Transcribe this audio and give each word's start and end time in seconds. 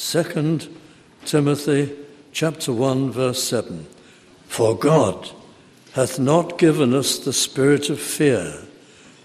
2 0.00 0.60
Timothy 1.24 1.92
chapter 2.30 2.72
1 2.72 3.10
verse 3.10 3.42
7. 3.42 3.84
For 4.46 4.78
God 4.78 5.28
hath 5.92 6.20
not 6.20 6.56
given 6.56 6.94
us 6.94 7.18
the 7.18 7.32
spirit 7.32 7.90
of 7.90 8.00
fear, 8.00 8.62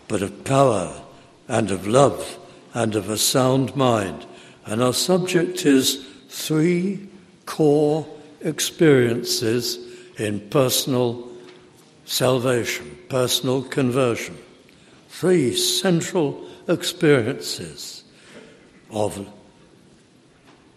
but 0.07 0.23
of 0.23 0.43
power 0.43 0.99
and 1.47 1.69
of 1.69 1.85
love 1.85 2.39
and 2.73 2.95
of 2.95 3.11
a 3.11 3.19
sound 3.19 3.75
mind. 3.75 4.25
And 4.65 4.81
our 4.81 4.93
subject 4.93 5.63
is 5.63 6.03
three 6.27 7.07
core 7.45 8.07
experiences 8.41 9.77
in 10.17 10.39
personal 10.49 11.29
salvation, 12.05 12.97
personal 13.09 13.61
conversion. 13.61 14.37
Three 15.07 15.55
central 15.55 16.49
experiences 16.67 18.03
of 18.89 19.31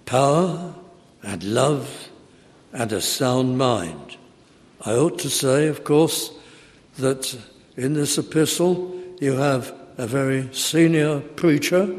power 0.06 0.74
and 1.22 1.42
love 1.44 2.08
and 2.72 2.92
a 2.92 3.00
sound 3.00 3.58
mind. 3.58 4.16
I 4.80 4.92
ought 4.92 5.18
to 5.20 5.28
say, 5.28 5.66
of 5.68 5.84
course, 5.84 6.30
that 6.98 7.36
in 7.76 7.94
this 7.94 8.16
epistle 8.16 8.98
you 9.20 9.32
have 9.32 9.74
a 9.98 10.06
very 10.06 10.48
senior 10.54 11.20
preacher 11.20 11.94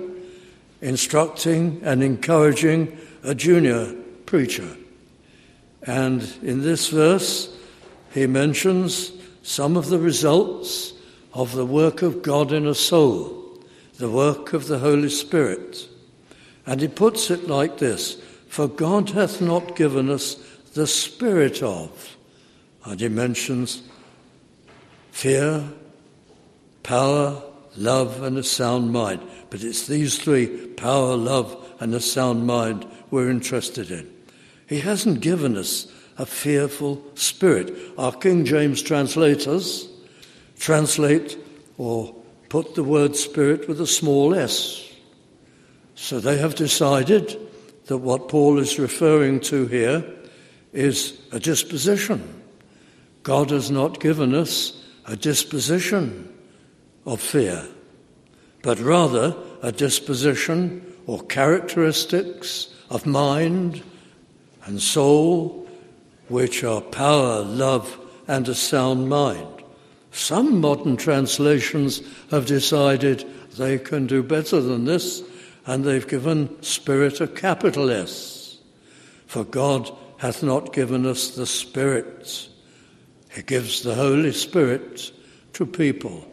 instructing 0.81 1.81
and 1.83 2.03
encouraging 2.03 2.97
a 3.23 3.35
junior 3.35 3.93
preacher. 4.25 4.77
And 5.83 6.21
in 6.41 6.61
this 6.61 6.89
verse, 6.89 7.53
he 8.13 8.27
mentions 8.27 9.11
some 9.41 9.77
of 9.77 9.89
the 9.89 9.99
results 9.99 10.93
of 11.33 11.53
the 11.53 11.65
work 11.65 12.01
of 12.01 12.21
God 12.21 12.51
in 12.51 12.67
a 12.67 12.75
soul, 12.75 13.63
the 13.97 14.09
work 14.09 14.53
of 14.53 14.67
the 14.67 14.79
Holy 14.79 15.09
Spirit. 15.09 15.87
And 16.67 16.81
he 16.81 16.89
puts 16.89 17.31
it 17.31 17.47
like 17.47 17.77
this 17.77 18.21
For 18.49 18.67
God 18.67 19.09
hath 19.11 19.41
not 19.41 19.75
given 19.75 20.09
us 20.09 20.35
the 20.73 20.85
spirit 20.85 21.63
of, 21.63 22.17
and 22.85 22.99
he 22.99 23.07
mentions 23.07 23.81
fear, 25.11 25.63
power, 26.83 27.41
love, 27.75 28.21
and 28.21 28.37
a 28.37 28.43
sound 28.43 28.91
mind. 28.91 29.21
But 29.49 29.63
it's 29.63 29.87
these 29.87 30.19
three 30.19 30.67
power, 30.67 31.15
love, 31.15 31.57
and 31.79 31.95
a 31.95 32.01
sound 32.01 32.45
mind 32.45 32.85
we're 33.09 33.29
interested 33.29 33.89
in. 33.89 34.11
He 34.67 34.81
hasn't 34.81 35.21
given 35.21 35.55
us 35.55 35.91
a 36.17 36.25
fearful 36.25 37.01
spirit. 37.15 37.73
Our 37.97 38.11
King 38.11 38.43
James 38.43 38.81
translators 38.81 39.87
translate 40.59 41.37
or 41.77 42.13
put 42.49 42.75
the 42.75 42.83
word 42.83 43.15
spirit 43.15 43.67
with 43.67 43.79
a 43.79 43.87
small 43.87 44.35
s. 44.35 44.86
So 45.97 46.19
they 46.19 46.37
have 46.37 46.53
decided 46.53 47.37
that 47.87 47.97
what 47.97 48.29
Paul 48.29 48.59
is 48.59 48.77
referring 48.77 49.39
to 49.41 49.65
here 49.65 50.05
is 50.71 51.19
a 51.31 51.39
disposition. 51.39 52.43
God 53.23 53.49
has 53.49 53.71
not 53.71 53.99
given 53.99 54.35
us 54.35 54.79
a 55.07 55.15
disposition 55.15 56.31
of 57.07 57.19
fear, 57.19 57.65
but 58.61 58.79
rather 58.79 59.35
a 59.63 59.71
disposition 59.71 60.85
or 61.07 61.23
characteristics 61.23 62.69
of 62.91 63.07
mind 63.07 63.81
and 64.65 64.79
soul 64.79 65.67
which 66.27 66.63
are 66.63 66.81
power, 66.81 67.41
love, 67.41 67.99
and 68.27 68.47
a 68.47 68.55
sound 68.55 69.09
mind. 69.09 69.63
Some 70.11 70.61
modern 70.61 70.95
translations 70.95 72.01
have 72.29 72.45
decided 72.45 73.25
they 73.57 73.79
can 73.79 74.05
do 74.05 74.21
better 74.21 74.61
than 74.61 74.85
this, 74.85 75.23
and 75.67 75.83
they've 75.83 76.07
given 76.07 76.61
Spirit 76.63 77.21
a 77.21 77.27
capital 77.27 77.91
S. 77.91 78.57
For 79.27 79.43
God 79.43 79.91
hath 80.17 80.41
not 80.41 80.73
given 80.73 81.05
us 81.05 81.31
the 81.35 81.45
Spirit. 81.45 82.47
He 83.29 83.43
gives 83.43 83.83
the 83.83 83.93
Holy 83.93 84.31
Spirit 84.31 85.11
to 85.53 85.65
people, 85.65 86.25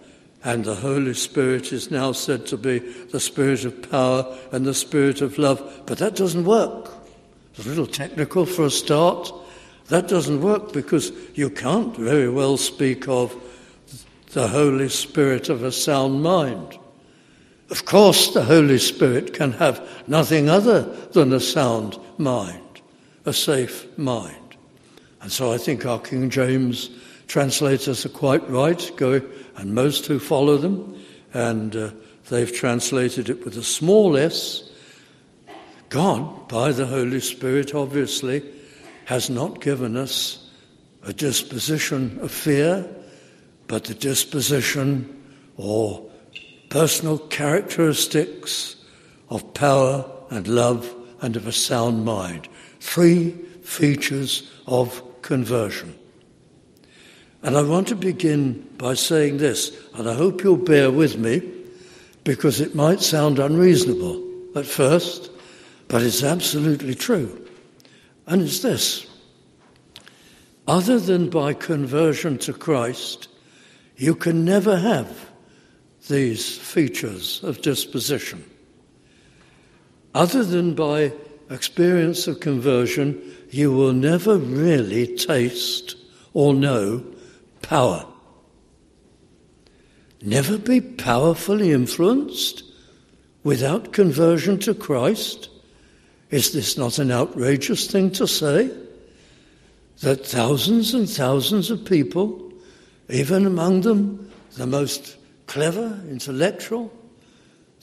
and 0.44 0.64
the 0.64 0.76
Holy 0.76 1.14
Spirit 1.14 1.72
is 1.72 1.90
now 1.90 2.12
said 2.12 2.46
to 2.46 2.56
be 2.56 2.78
the 2.78 3.20
Spirit 3.20 3.64
of 3.64 3.90
power 3.90 4.38
and 4.52 4.64
the 4.64 4.72
Spirit 4.72 5.20
of 5.20 5.36
love. 5.36 5.82
But 5.84 5.98
that 5.98 6.14
doesn't 6.14 6.44
work. 6.44 6.92
It's 7.54 7.66
a 7.66 7.68
little 7.68 7.86
technical 7.86 8.46
for 8.46 8.66
a 8.66 8.70
start. 8.70 9.32
That 9.88 10.06
doesn't 10.06 10.40
work 10.40 10.72
because 10.72 11.12
you 11.34 11.50
can't 11.50 11.96
very 11.96 12.28
well 12.28 12.56
speak 12.56 13.08
of 13.08 13.34
the 14.30 14.48
Holy 14.48 14.88
Spirit 14.88 15.48
of 15.48 15.64
a 15.64 15.72
sound 15.72 16.22
mind. 16.22 16.78
Of 17.70 17.86
course, 17.86 18.32
the 18.32 18.44
Holy 18.44 18.78
Spirit 18.78 19.32
can 19.32 19.52
have 19.52 19.86
nothing 20.06 20.48
other 20.48 20.82
than 21.12 21.32
a 21.32 21.40
sound 21.40 21.98
mind, 22.18 22.82
a 23.24 23.32
safe 23.32 23.86
mind. 23.98 24.56
And 25.22 25.32
so 25.32 25.52
I 25.52 25.58
think 25.58 25.86
our 25.86 25.98
King 25.98 26.28
James 26.28 26.90
translators 27.26 28.04
are 28.04 28.10
quite 28.10 28.48
right, 28.50 28.90
go, 28.96 29.22
and 29.56 29.74
most 29.74 30.06
who 30.06 30.18
follow 30.18 30.58
them, 30.58 31.02
and 31.32 31.74
uh, 31.74 31.90
they've 32.28 32.52
translated 32.52 33.30
it 33.30 33.44
with 33.44 33.56
a 33.56 33.62
small 33.62 34.16
s. 34.16 34.70
God, 35.88 36.48
by 36.48 36.72
the 36.72 36.86
Holy 36.86 37.20
Spirit, 37.20 37.74
obviously, 37.74 38.42
has 39.06 39.30
not 39.30 39.60
given 39.60 39.96
us 39.96 40.50
a 41.02 41.12
disposition 41.12 42.18
of 42.20 42.30
fear, 42.30 42.86
but 43.66 43.84
the 43.84 43.94
disposition 43.94 45.22
or 45.56 46.03
personal 46.74 47.18
characteristics 47.18 48.74
of 49.28 49.54
power 49.54 50.04
and 50.30 50.48
love 50.48 50.92
and 51.20 51.36
of 51.36 51.46
a 51.46 51.52
sound 51.52 52.04
mind. 52.04 52.48
Three 52.80 53.30
features 53.62 54.50
of 54.66 55.00
conversion. 55.22 55.96
And 57.44 57.56
I 57.56 57.62
want 57.62 57.86
to 57.88 57.94
begin 57.94 58.68
by 58.76 58.94
saying 58.94 59.36
this, 59.36 59.70
and 59.94 60.10
I 60.10 60.14
hope 60.14 60.42
you'll 60.42 60.56
bear 60.56 60.90
with 60.90 61.16
me 61.16 61.48
because 62.24 62.60
it 62.60 62.74
might 62.74 63.00
sound 63.00 63.38
unreasonable 63.38 64.20
at 64.56 64.66
first, 64.66 65.30
but 65.86 66.02
it's 66.02 66.24
absolutely 66.24 66.96
true. 66.96 67.46
And 68.26 68.42
it's 68.42 68.62
this 68.62 69.06
other 70.66 70.98
than 70.98 71.30
by 71.30 71.54
conversion 71.54 72.36
to 72.38 72.52
Christ, 72.52 73.28
you 73.96 74.16
can 74.16 74.44
never 74.44 74.76
have 74.76 75.30
these 76.08 76.56
features 76.58 77.40
of 77.42 77.62
disposition. 77.62 78.44
Other 80.14 80.44
than 80.44 80.74
by 80.74 81.12
experience 81.50 82.26
of 82.26 82.40
conversion, 82.40 83.20
you 83.50 83.72
will 83.72 83.92
never 83.92 84.36
really 84.36 85.16
taste 85.16 85.96
or 86.32 86.54
know 86.54 87.04
power. 87.62 88.06
Never 90.22 90.58
be 90.58 90.80
powerfully 90.80 91.72
influenced 91.72 92.62
without 93.42 93.92
conversion 93.92 94.58
to 94.60 94.74
Christ. 94.74 95.50
Is 96.30 96.52
this 96.52 96.78
not 96.78 96.98
an 96.98 97.12
outrageous 97.12 97.86
thing 97.86 98.10
to 98.12 98.26
say? 98.26 98.70
That 100.00 100.26
thousands 100.26 100.94
and 100.94 101.08
thousands 101.08 101.70
of 101.70 101.84
people, 101.84 102.52
even 103.08 103.46
among 103.46 103.82
them 103.82 104.30
the 104.56 104.66
most 104.66 105.16
clever, 105.46 106.00
intellectual, 106.08 106.92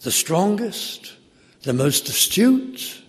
the 0.03 0.11
strongest, 0.11 1.13
the 1.63 1.73
most 1.73 2.09
astute, 2.09 3.01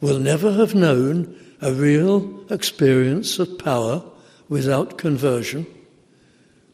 will 0.00 0.18
never 0.18 0.52
have 0.52 0.74
known 0.74 1.34
a 1.60 1.72
real 1.72 2.44
experience 2.50 3.38
of 3.38 3.58
power 3.58 4.02
without 4.48 4.98
conversion. 4.98 5.66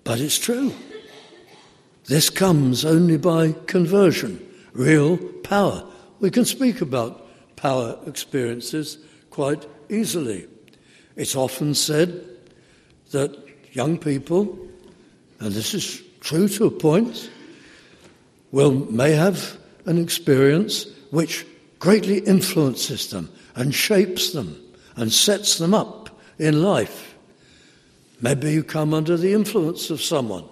But 0.04 0.20
it's 0.20 0.38
true. 0.38 0.72
This 2.06 2.28
comes 2.28 2.84
only 2.84 3.16
by 3.16 3.52
conversion, 3.66 4.46
real 4.74 5.16
power. 5.16 5.86
We 6.20 6.30
can 6.30 6.44
speak 6.44 6.80
about 6.82 7.26
power 7.56 7.98
experiences 8.06 8.98
quite 9.30 9.66
easily. 9.88 10.46
It's 11.16 11.34
often 11.34 11.74
said 11.74 12.24
that 13.12 13.36
young 13.72 13.96
people, 13.96 14.58
and 15.40 15.52
this 15.52 15.72
is 15.72 16.02
true 16.24 16.48
to 16.48 16.64
a 16.64 16.70
point, 16.70 17.30
will 18.50 18.72
may 18.90 19.12
have 19.12 19.58
an 19.84 19.98
experience 19.98 20.86
which 21.10 21.46
greatly 21.78 22.18
influences 22.20 23.10
them 23.10 23.28
and 23.54 23.74
shapes 23.74 24.32
them 24.32 24.58
and 24.96 25.12
sets 25.12 25.58
them 25.58 25.74
up 25.74 26.18
in 26.38 26.62
life. 26.62 27.14
Maybe 28.22 28.52
you 28.52 28.64
come 28.64 28.94
under 28.94 29.18
the 29.18 29.34
influence 29.34 29.90
of 29.90 30.00
someone. 30.00 30.46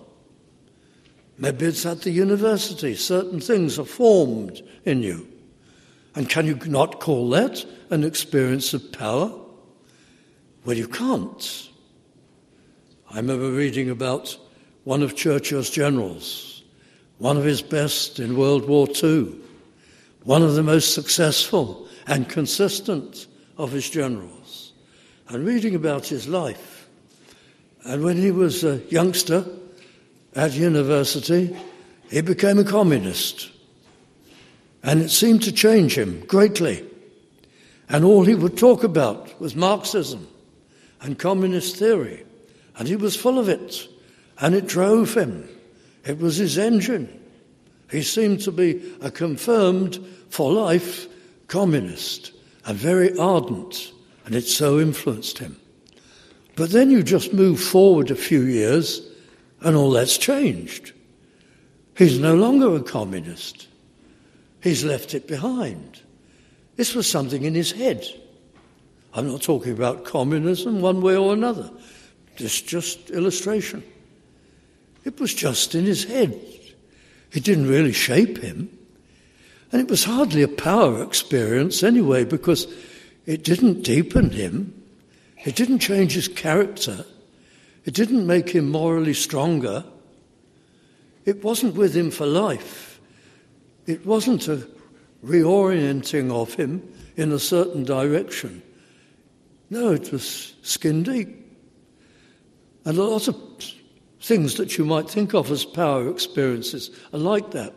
Maybe 1.39 1.65
it's 1.65 1.87
at 1.87 2.03
the 2.03 2.11
university. 2.11 2.95
Certain 2.95 3.41
things 3.41 3.79
are 3.79 3.87
formed 3.87 4.61
in 4.85 5.03
you. 5.03 5.27
And 6.15 6.29
can 6.29 6.47
you 6.47 6.57
not 6.67 7.01
call 7.01 7.31
that 7.31 7.65
an 7.89 8.05
experience 8.05 8.75
of 8.75 8.93
power? 8.93 9.33
Well, 10.67 10.77
you 10.77 10.87
can't. 10.87 11.71
I 13.11 13.17
remember 13.17 13.51
reading 13.51 13.89
about 13.89 14.37
one 14.85 15.03
of 15.03 15.17
Churchill's 15.17 15.71
generals, 15.71 16.63
one 17.19 17.37
of 17.37 17.45
his 17.45 17.63
best 17.63 18.19
in 18.19 18.37
World 18.37 18.69
War 18.69 18.89
II, 19.03 19.35
one 20.25 20.43
of 20.43 20.55
the 20.55 20.63
most 20.63 20.95
successful 20.95 21.87
and 22.07 22.29
consistent 22.29 23.27
of 23.57 23.73
his 23.73 23.89
generals. 23.89 24.73
And 25.29 25.47
reading 25.47 25.75
about 25.75 26.07
his 26.07 26.29
life, 26.29 26.89
and 27.85 28.05
when 28.05 28.17
he 28.17 28.31
was 28.31 28.65
a 28.65 28.79
youngster 28.89 29.45
at 30.35 30.53
university, 30.53 31.57
he 32.11 32.21
became 32.21 32.59
a 32.59 32.65
communist. 32.65 33.51
And 34.83 35.01
it 35.01 35.11
seemed 35.11 35.43
to 35.43 35.53
change 35.53 35.97
him 35.97 36.25
greatly. 36.27 36.85
And 37.89 38.05
all 38.05 38.25
he 38.25 38.35
would 38.35 38.57
talk 38.57 38.85
about 38.85 39.41
was 39.41 39.55
Marxism 39.55 40.27
and 41.01 41.19
communist 41.19 41.77
theory. 41.77 42.25
And 42.77 42.89
he 42.89 42.97
was 42.97 43.17
full 43.17 43.39
of 43.39 43.49
it. 43.49 43.89
And 44.43 44.55
it 44.55 44.67
drove 44.67 45.15
him. 45.15 45.49
It 46.05 46.19
was 46.19 46.37
his 46.37 46.59
engine. 46.59 47.09
He 47.91 48.03
seemed 48.03 48.41
to 48.41 48.53
be 48.53 48.83
a 49.01 49.11
confirmed, 49.11 50.05
for 50.29 50.53
life, 50.53 51.07
communist 51.47 52.33
and 52.67 52.77
very 52.77 53.17
ardent. 53.19 53.93
And 54.25 54.35
it 54.35 54.47
so 54.47 54.81
influenced 54.81 55.39
him. 55.39 55.57
But 56.57 56.71
then 56.71 56.91
you 56.91 57.03
just 57.03 57.33
move 57.33 57.61
forward 57.61 58.11
a 58.11 58.17
few 58.17 58.43
years 58.43 59.01
and 59.61 59.77
all 59.77 59.93
that's 59.93 60.19
changed. 60.19 60.93
He's 61.97 62.19
no 62.19 62.35
longer 62.35 62.75
a 62.75 62.83
communist. 62.83 63.69
He's 64.61 64.85
left 64.85 65.15
it 65.15 65.29
behind. 65.29 66.01
This 66.77 66.95
was 66.95 67.09
something 67.09 67.45
in 67.45 67.55
his 67.55 67.71
head. 67.71 68.07
I'm 69.15 69.29
not 69.29 69.43
talking 69.43 69.73
about 69.73 70.05
communism 70.05 70.81
one 70.81 71.01
way 71.01 71.17
or 71.17 71.33
another. 71.33 71.71
This 72.39 72.61
just 72.61 73.11
illustration. 73.11 73.85
It 75.05 75.21
was 75.21 75.35
just 75.35 75.75
in 75.75 75.85
his 75.85 76.05
head. 76.05 76.39
It 77.33 77.45
didn't 77.45 77.69
really 77.69 77.93
shape 77.93 78.39
him. 78.39 78.69
And 79.73 79.81
it 79.81 79.89
was 79.89 80.05
hardly 80.05 80.43
a 80.43 80.49
power 80.49 81.03
experience 81.03 81.83
anyway, 81.83 82.25
because 82.25 82.67
it 83.27 83.43
didn't 83.43 83.83
deepen 83.83 84.31
him. 84.31 84.83
It 85.45 85.57
didn't 85.57 85.81
change 85.81 86.13
his 86.13 86.29
character. 86.29 87.05
It 87.85 87.95
didn't 87.95 88.27
make 88.27 88.51
him 88.51 88.71
morally 88.71 89.15
stronger. 89.15 89.85
It 91.25 91.43
wasn't 91.43 91.75
with 91.75 91.97
him 91.97 92.11
for 92.11 92.27
life. 92.27 93.01
It 93.87 94.07
wasn't 94.07 94.47
a 94.49 94.67
reorienting 95.25 96.31
of 96.31 96.55
him 96.55 96.83
in 97.17 97.33
a 97.33 97.39
certain 97.39 97.85
direction. 97.85 98.63
No, 99.71 99.93
it 99.93 100.13
was 100.13 100.55
skin 100.63 101.03
deep. 101.03 101.29
And 102.85 102.99
a 102.99 103.03
lot 103.03 103.29
of 103.29 103.37
things 104.23 104.55
that 104.55 104.79
you 104.79 104.85
might 104.85 105.11
think 105.11 105.35
of 105.35 105.51
as 105.51 105.65
power 105.65 106.09
experiences 106.09 106.91
are 107.13 107.19
like 107.19 107.51
that. 107.51 107.75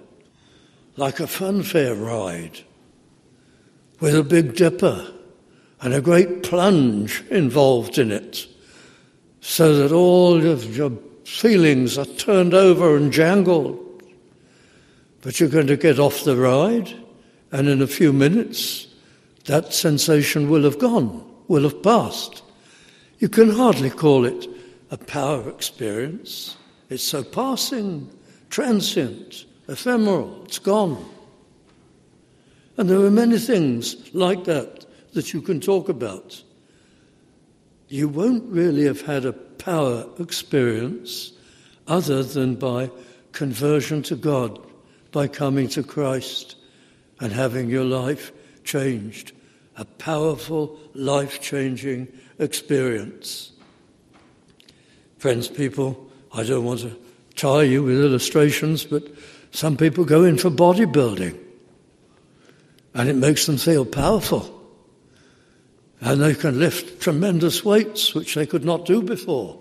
Like 0.96 1.20
a 1.20 1.24
funfair 1.24 2.00
ride 2.00 2.62
with 4.00 4.16
a 4.16 4.24
big 4.24 4.56
dipper 4.56 5.12
and 5.82 5.94
a 5.94 6.02
great 6.02 6.44
plunge 6.44 7.24
involved 7.30 7.98
in 7.98 8.12
it, 8.12 8.48
so 9.42 9.76
that 9.78 9.92
all 9.92 10.46
of 10.46 10.78
your 10.78 10.92
feelings 11.26 11.98
are 11.98 12.06
turned 12.06 12.54
over 12.54 12.96
and 12.96 13.12
jangled. 13.12 14.04
But 15.22 15.40
you're 15.40 15.50
going 15.50 15.68
to 15.68 15.78
get 15.78 16.00
off 16.00 16.24
the 16.24 16.38
ride, 16.38 16.94
and 17.52 17.68
in 17.68 17.82
a 17.82 17.88
few 17.88 18.14
minutes, 18.14 18.88
that 19.46 19.74
sensation 19.74 20.50
will 20.50 20.64
have 20.64 20.80
gone, 20.80 21.24
will 21.48 21.64
have 21.64 21.84
passed. 21.84 22.42
You 23.20 23.30
can 23.30 23.50
hardly 23.50 23.90
call 23.90 24.26
it 24.26 24.48
a 24.92 24.98
power 24.98 25.50
experience. 25.50 26.58
It's 26.90 27.04
so 27.04 27.24
passing, 27.24 28.10
transient, 28.50 29.46
ephemeral, 29.68 30.44
it's 30.46 30.60
gone. 30.60 31.04
And 32.78 32.90
there 32.90 33.00
are 33.00 33.12
many 33.12 33.38
things 33.38 34.14
like 34.14 34.44
that 34.46 34.86
that 35.14 35.34
you 35.34 35.42
can 35.42 35.60
talk 35.60 35.90
about. 35.90 36.44
You 37.88 38.08
won't 38.10 38.44
really 38.46 38.84
have 38.86 39.02
had 39.02 39.26
a 39.26 39.34
power 39.34 40.06
experience 40.20 41.32
other 41.88 42.24
than 42.24 42.56
by 42.56 42.92
conversion 43.32 44.04
to 44.04 44.16
God, 44.16 44.60
by 45.12 45.28
coming 45.28 45.68
to 45.70 45.84
Christ 45.84 46.56
and 47.20 47.32
having 47.32 47.70
your 47.70 47.86
life 47.86 48.32
changed. 48.64 49.32
A 49.78 49.86
powerful, 49.86 50.80
life 50.94 51.42
changing 51.42 52.08
experience. 52.40 53.52
Friends, 55.18 55.48
people, 55.48 56.10
I 56.34 56.44
don't 56.44 56.66
want 56.66 56.82
to 56.82 56.96
tire 57.36 57.64
you 57.64 57.84
with 57.84 58.00
illustrations, 58.00 58.84
but 58.84 59.08
some 59.52 59.78
people 59.78 60.06
go 60.06 60.24
in 60.24 60.38
for 60.38 60.50
bodybuilding 60.50 61.40
and 62.94 63.10
it 63.10 63.16
makes 63.16 63.46
them 63.46 63.58
feel 63.58 63.86
powerful. 63.86 64.52
And 66.02 66.22
they 66.22 66.34
can 66.34 66.60
lift 66.60 67.02
tremendous 67.02 67.64
weights, 67.64 68.14
which 68.16 68.36
they 68.36 68.46
could 68.46 68.64
not 68.64 68.86
do 68.86 69.02
before. 69.02 69.60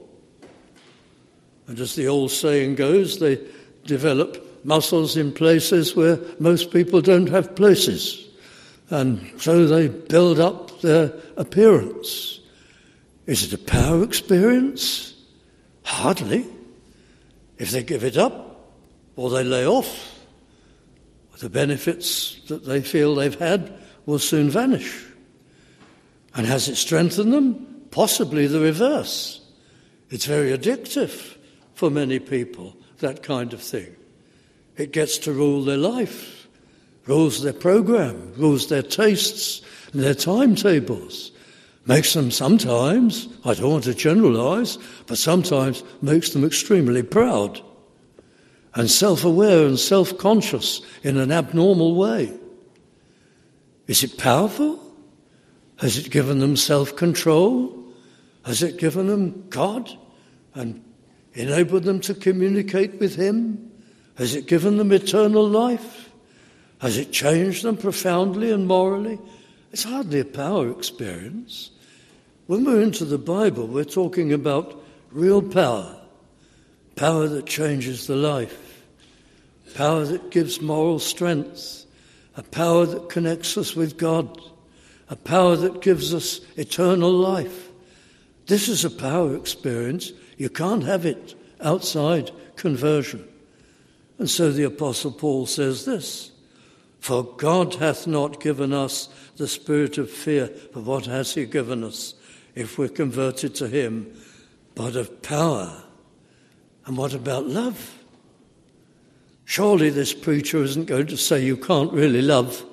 And 1.66 1.78
as 1.80 1.94
the 1.94 2.08
old 2.08 2.30
saying 2.30 2.76
goes, 2.76 3.18
they 3.18 3.38
develop 3.84 4.64
muscles 4.64 5.16
in 5.16 5.32
places 5.32 5.96
where 5.96 6.18
most 6.38 6.70
people 6.70 7.00
don't 7.00 7.28
have 7.28 7.56
places. 7.56 8.24
And 8.90 9.32
so 9.38 9.66
they 9.66 9.88
build 9.88 10.38
up 10.38 10.80
their 10.80 11.12
appearance. 11.36 12.40
Is 13.26 13.44
it 13.44 13.52
a 13.52 13.58
power 13.58 14.02
experience? 14.02 15.13
Hardly. 15.84 16.46
If 17.58 17.70
they 17.70 17.84
give 17.84 18.02
it 18.02 18.16
up 18.16 18.72
or 19.16 19.30
they 19.30 19.44
lay 19.44 19.66
off, 19.66 20.14
the 21.38 21.48
benefits 21.50 22.40
that 22.48 22.64
they 22.64 22.80
feel 22.80 23.14
they've 23.14 23.38
had 23.38 23.72
will 24.06 24.18
soon 24.18 24.50
vanish. 24.50 25.04
And 26.34 26.46
has 26.46 26.68
it 26.68 26.76
strengthened 26.76 27.32
them? 27.32 27.86
Possibly 27.90 28.46
the 28.46 28.60
reverse. 28.60 29.40
It's 30.10 30.26
very 30.26 30.56
addictive 30.56 31.36
for 31.74 31.90
many 31.90 32.18
people, 32.18 32.76
that 32.98 33.22
kind 33.22 33.52
of 33.52 33.60
thing. 33.60 33.94
It 34.76 34.92
gets 34.92 35.18
to 35.18 35.32
rule 35.32 35.62
their 35.62 35.76
life, 35.76 36.48
rules 37.06 37.42
their 37.42 37.52
program, 37.52 38.32
rules 38.36 38.68
their 38.68 38.82
tastes, 38.82 39.62
and 39.92 40.02
their 40.02 40.14
timetables. 40.14 41.30
Makes 41.86 42.14
them 42.14 42.30
sometimes, 42.30 43.28
I 43.44 43.54
don't 43.54 43.70
want 43.70 43.84
to 43.84 43.94
generalize, 43.94 44.78
but 45.06 45.18
sometimes 45.18 45.82
makes 46.00 46.30
them 46.30 46.44
extremely 46.44 47.02
proud 47.02 47.60
and 48.74 48.90
self 48.90 49.24
aware 49.24 49.66
and 49.66 49.78
self 49.78 50.16
conscious 50.16 50.80
in 51.02 51.18
an 51.18 51.30
abnormal 51.30 51.94
way. 51.94 52.32
Is 53.86 54.02
it 54.02 54.16
powerful? 54.16 54.80
Has 55.76 55.98
it 55.98 56.10
given 56.10 56.38
them 56.38 56.56
self 56.56 56.96
control? 56.96 57.84
Has 58.44 58.62
it 58.62 58.78
given 58.78 59.06
them 59.06 59.46
God 59.50 59.90
and 60.54 60.82
enabled 61.34 61.84
them 61.84 62.00
to 62.00 62.14
communicate 62.14 62.98
with 62.98 63.16
Him? 63.16 63.72
Has 64.16 64.34
it 64.34 64.46
given 64.46 64.78
them 64.78 64.92
eternal 64.92 65.46
life? 65.46 66.10
Has 66.78 66.96
it 66.96 67.12
changed 67.12 67.62
them 67.62 67.76
profoundly 67.76 68.50
and 68.50 68.66
morally? 68.66 69.18
It's 69.72 69.84
hardly 69.84 70.20
a 70.20 70.24
power 70.24 70.70
experience. 70.70 71.70
When 72.46 72.64
we're 72.64 72.82
into 72.82 73.04
the 73.04 73.18
Bible, 73.18 73.66
we're 73.66 73.84
talking 73.84 74.32
about 74.32 74.82
real 75.10 75.42
power, 75.42 75.96
power 76.96 77.26
that 77.28 77.46
changes 77.46 78.06
the 78.06 78.16
life, 78.16 78.84
power 79.74 80.04
that 80.04 80.30
gives 80.30 80.60
moral 80.60 80.98
strength, 80.98 81.86
a 82.36 82.42
power 82.42 82.86
that 82.86 83.08
connects 83.08 83.56
us 83.56 83.74
with 83.74 83.96
God 83.96 84.40
a 85.08 85.16
power 85.16 85.56
that 85.56 85.82
gives 85.82 86.14
us 86.14 86.40
eternal 86.56 87.12
life. 87.12 87.70
This 88.46 88.68
is 88.68 88.84
a 88.84 88.90
power 88.90 89.36
experience. 89.36 90.12
You 90.36 90.48
can't 90.48 90.84
have 90.84 91.06
it 91.06 91.34
outside 91.60 92.30
conversion. 92.56 93.26
And 94.18 94.28
so 94.28 94.52
the 94.52 94.64
Apostle 94.64 95.12
Paul 95.12 95.46
says 95.46 95.84
this 95.84 96.30
For 97.00 97.24
God 97.24 97.74
hath 97.74 98.06
not 98.06 98.40
given 98.40 98.72
us 98.72 99.08
the 99.36 99.48
spirit 99.48 99.98
of 99.98 100.10
fear, 100.10 100.50
but 100.72 100.84
what 100.84 101.06
has 101.06 101.34
He 101.34 101.46
given 101.46 101.84
us 101.84 102.14
if 102.54 102.78
we're 102.78 102.88
converted 102.88 103.54
to 103.56 103.68
Him? 103.68 104.12
But 104.74 104.96
of 104.96 105.22
power. 105.22 105.82
And 106.86 106.96
what 106.96 107.14
about 107.14 107.46
love? 107.46 107.98
Surely 109.44 109.90
this 109.90 110.14
preacher 110.14 110.62
isn't 110.62 110.86
going 110.86 111.06
to 111.08 111.16
say 111.16 111.44
you 111.44 111.56
can't 111.56 111.92
really 111.92 112.22
love 112.22 112.64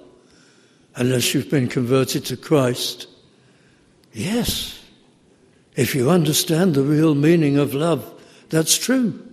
unless 0.95 1.33
you've 1.33 1.49
been 1.49 1.67
converted 1.67 2.25
to 2.25 2.37
Christ? 2.37 3.07
Yes. 4.13 4.79
If 5.75 5.95
you 5.95 6.09
understand 6.09 6.75
the 6.75 6.83
real 6.83 7.15
meaning 7.15 7.57
of 7.57 7.73
love, 7.73 8.21
that's 8.49 8.77
true. 8.77 9.27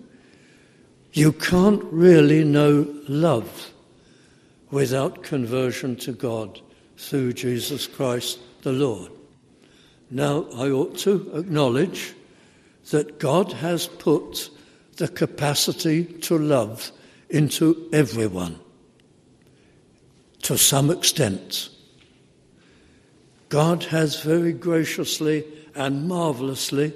You 1.12 1.33
can't 1.33 1.83
really 1.85 2.45
know 2.45 2.87
love 3.09 3.73
without 4.71 5.23
conversion 5.23 5.97
to 5.97 6.12
God 6.12 6.61
through 6.97 7.33
Jesus 7.33 7.87
Christ 7.87 8.38
the 8.62 8.73
Lord. 8.73 9.11
Now, 10.11 10.47
I 10.55 10.71
ought 10.71 10.97
to 10.99 11.31
acknowledge 11.35 12.15
that 12.91 13.19
God 13.19 13.53
has 13.53 13.87
put 13.87 14.50
the 14.97 15.09
capacity 15.09 16.05
to 16.05 16.38
love 16.38 16.91
into 17.29 17.88
everyone 17.93 18.59
to 20.43 20.57
some 20.57 20.91
extent. 20.91 21.69
God 23.49 23.85
has 23.85 24.23
very 24.23 24.53
graciously 24.53 25.45
and 25.75 26.09
marvelously 26.09 26.93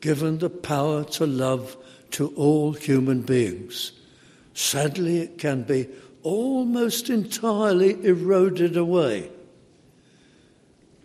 given 0.00 0.38
the 0.38 0.50
power 0.50 1.04
to 1.04 1.26
love 1.26 1.76
to 2.12 2.28
all 2.36 2.72
human 2.72 3.22
beings. 3.22 3.92
Sadly, 4.54 5.18
it 5.18 5.38
can 5.38 5.62
be 5.62 5.88
almost 6.22 7.08
entirely 7.08 8.04
eroded 8.04 8.76
away. 8.76 9.30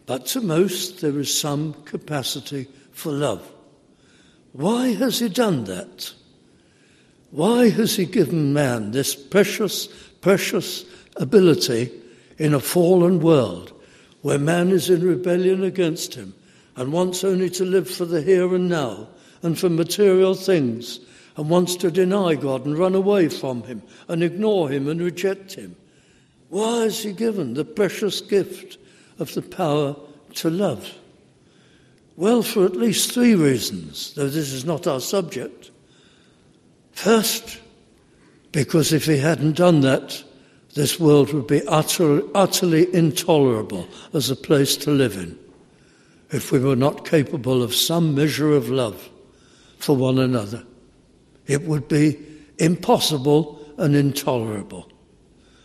But 0.05 0.27
to 0.27 0.41
most, 0.41 1.01
there 1.01 1.17
is 1.19 1.35
some 1.35 1.73
capacity 1.85 2.67
for 2.91 3.11
love. 3.11 3.51
Why 4.51 4.93
has 4.93 5.19
He 5.19 5.29
done 5.29 5.63
that? 5.65 6.13
Why 7.31 7.69
has 7.69 7.95
He 7.95 8.05
given 8.05 8.53
man 8.53 8.91
this 8.91 9.15
precious, 9.15 9.87
precious 10.21 10.85
ability 11.15 11.91
in 12.37 12.53
a 12.53 12.59
fallen 12.59 13.19
world 13.19 13.73
where 14.21 14.39
man 14.39 14.69
is 14.69 14.89
in 14.89 15.03
rebellion 15.03 15.63
against 15.63 16.15
Him 16.15 16.33
and 16.75 16.93
wants 16.93 17.23
only 17.23 17.49
to 17.51 17.65
live 17.65 17.89
for 17.89 18.05
the 18.05 18.21
here 18.21 18.53
and 18.53 18.69
now 18.69 19.07
and 19.41 19.57
for 19.57 19.69
material 19.69 20.35
things 20.35 20.99
and 21.35 21.49
wants 21.49 21.75
to 21.77 21.91
deny 21.91 22.35
God 22.35 22.65
and 22.65 22.77
run 22.77 22.95
away 22.95 23.27
from 23.27 23.63
Him 23.63 23.81
and 24.07 24.23
ignore 24.23 24.69
Him 24.69 24.87
and 24.87 25.01
reject 25.01 25.53
Him? 25.55 25.75
Why 26.49 26.83
has 26.83 27.03
He 27.03 27.11
given 27.11 27.55
the 27.55 27.65
precious 27.65 28.21
gift 28.21 28.77
of 29.19 29.33
the 29.33 29.41
power 29.41 29.95
to 30.35 30.49
love? 30.49 30.93
Well, 32.17 32.43
for 32.43 32.65
at 32.65 32.75
least 32.75 33.11
three 33.11 33.35
reasons, 33.35 34.13
though 34.13 34.29
this 34.29 34.53
is 34.53 34.65
not 34.65 34.87
our 34.87 35.01
subject. 35.01 35.71
First, 36.93 37.59
because 38.51 38.93
if 38.93 39.05
he 39.05 39.17
hadn't 39.17 39.57
done 39.57 39.81
that, 39.81 40.23
this 40.75 40.99
world 40.99 41.33
would 41.33 41.47
be 41.47 41.65
utter, 41.67 42.21
utterly 42.33 42.93
intolerable 42.93 43.87
as 44.13 44.29
a 44.29 44.35
place 44.35 44.77
to 44.77 44.91
live 44.91 45.17
in 45.17 45.37
if 46.31 46.51
we 46.51 46.59
were 46.59 46.75
not 46.75 47.05
capable 47.05 47.61
of 47.61 47.75
some 47.75 48.15
measure 48.15 48.51
of 48.51 48.69
love 48.69 49.09
for 49.77 49.95
one 49.95 50.19
another. 50.19 50.63
It 51.47 51.63
would 51.63 51.87
be 51.87 52.17
impossible 52.57 53.73
and 53.77 53.95
intolerable. 53.95 54.91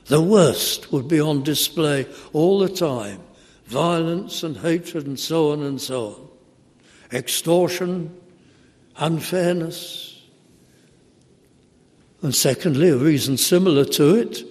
The 0.07 0.21
worst 0.21 0.93
would 0.93 1.09
be 1.09 1.21
on 1.21 1.43
display 1.43 2.07
all 2.33 2.59
the 2.59 2.69
time 2.69 3.21
violence 3.71 4.43
and 4.43 4.57
hatred 4.57 5.07
and 5.07 5.19
so 5.19 5.53
on 5.53 5.63
and 5.63 5.81
so 5.81 6.07
on, 6.09 6.29
extortion, 7.17 8.13
unfairness. 8.97 10.21
And 12.21 12.35
secondly, 12.35 12.89
a 12.89 12.97
reason 12.97 13.37
similar 13.37 13.85
to 13.85 14.17
it, 14.17 14.43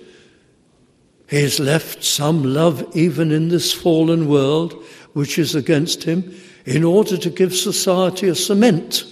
he 1.30 1.42
has 1.42 1.60
left 1.60 2.04
some 2.04 2.44
love 2.44 2.96
even 2.96 3.32
in 3.32 3.50
this 3.50 3.74
fallen 3.74 4.28
world 4.30 4.74
which 5.14 5.38
is 5.38 5.54
against 5.54 6.04
him 6.04 6.34
in 6.66 6.84
order 6.86 7.18
to 7.18 7.30
give 7.30 7.54
society 7.54 8.30
a 8.30 8.36
cement, 8.36 9.04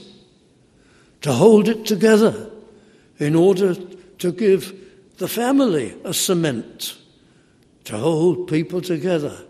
to 1.22 1.34
hold 1.34 1.68
it 1.68 1.86
together, 1.86 2.50
in 3.20 3.36
order 3.36 3.76
to 3.76 4.32
give 4.32 4.74
the 5.18 5.28
family 5.28 5.96
a 6.06 6.14
cement, 6.14 6.98
to 7.84 7.98
hold 7.98 8.48
people 8.48 8.80
together 8.80 9.44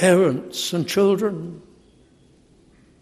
parents 0.00 0.72
and 0.72 0.88
children. 0.88 1.60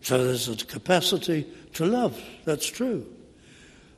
So 0.01 0.25
there's 0.25 0.49
a 0.49 0.57
capacity 0.67 1.47
to 1.75 1.87
love, 1.87 2.21
that's 2.45 2.67
true. 2.67 3.07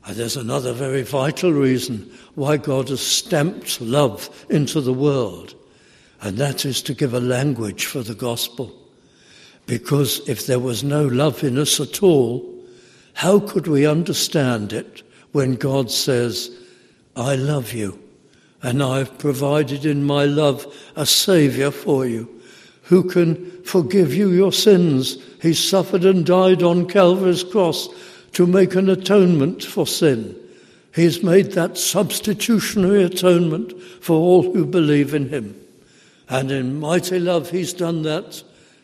And 0.04 0.16
there's 0.16 0.36
another 0.36 0.74
very 0.74 1.00
vital 1.00 1.50
reason 1.50 2.12
why 2.34 2.58
God 2.58 2.90
has 2.90 3.00
stamped 3.00 3.80
love 3.80 4.28
into 4.50 4.82
the 4.82 4.92
world, 4.92 5.54
and 6.20 6.36
that 6.36 6.66
is 6.66 6.82
to 6.82 6.92
give 6.92 7.14
a 7.14 7.20
language 7.20 7.86
for 7.86 8.02
the 8.02 8.14
gospel. 8.14 8.70
Because 9.64 10.20
if 10.28 10.46
there 10.46 10.60
was 10.60 10.84
no 10.84 11.06
love 11.06 11.42
in 11.42 11.56
us 11.56 11.80
at 11.80 12.02
all, 12.02 12.46
how 13.14 13.40
could 13.40 13.66
we 13.66 13.86
understand 13.86 14.74
it 14.74 15.02
when 15.32 15.54
God 15.54 15.90
says, 15.90 16.50
I 17.16 17.36
love 17.36 17.72
you, 17.72 17.98
and 18.62 18.82
I've 18.82 19.16
provided 19.16 19.86
in 19.86 20.04
my 20.04 20.26
love 20.26 20.66
a 20.96 21.06
Saviour 21.06 21.70
for 21.70 22.04
you? 22.04 22.39
Who 22.90 23.04
can 23.04 23.62
forgive 23.62 24.12
you 24.12 24.30
your 24.30 24.52
sins. 24.52 25.16
He 25.40 25.54
suffered 25.54 26.04
and 26.04 26.26
died 26.26 26.60
on 26.60 26.88
Calvary's 26.88 27.44
cross 27.44 27.88
to 28.32 28.48
make 28.48 28.74
an 28.74 28.88
atonement 28.88 29.62
for 29.62 29.86
sin. 29.86 30.34
He's 30.92 31.22
made 31.22 31.52
that 31.52 31.78
substitutionary 31.78 33.04
atonement 33.04 33.80
for 34.02 34.16
all 34.16 34.42
who 34.42 34.66
believe 34.66 35.14
in 35.14 35.28
him. 35.28 35.54
And 36.28 36.50
in 36.50 36.80
mighty 36.80 37.20
love, 37.20 37.50
he's 37.50 37.72
done 37.72 38.02
that, 38.02 38.42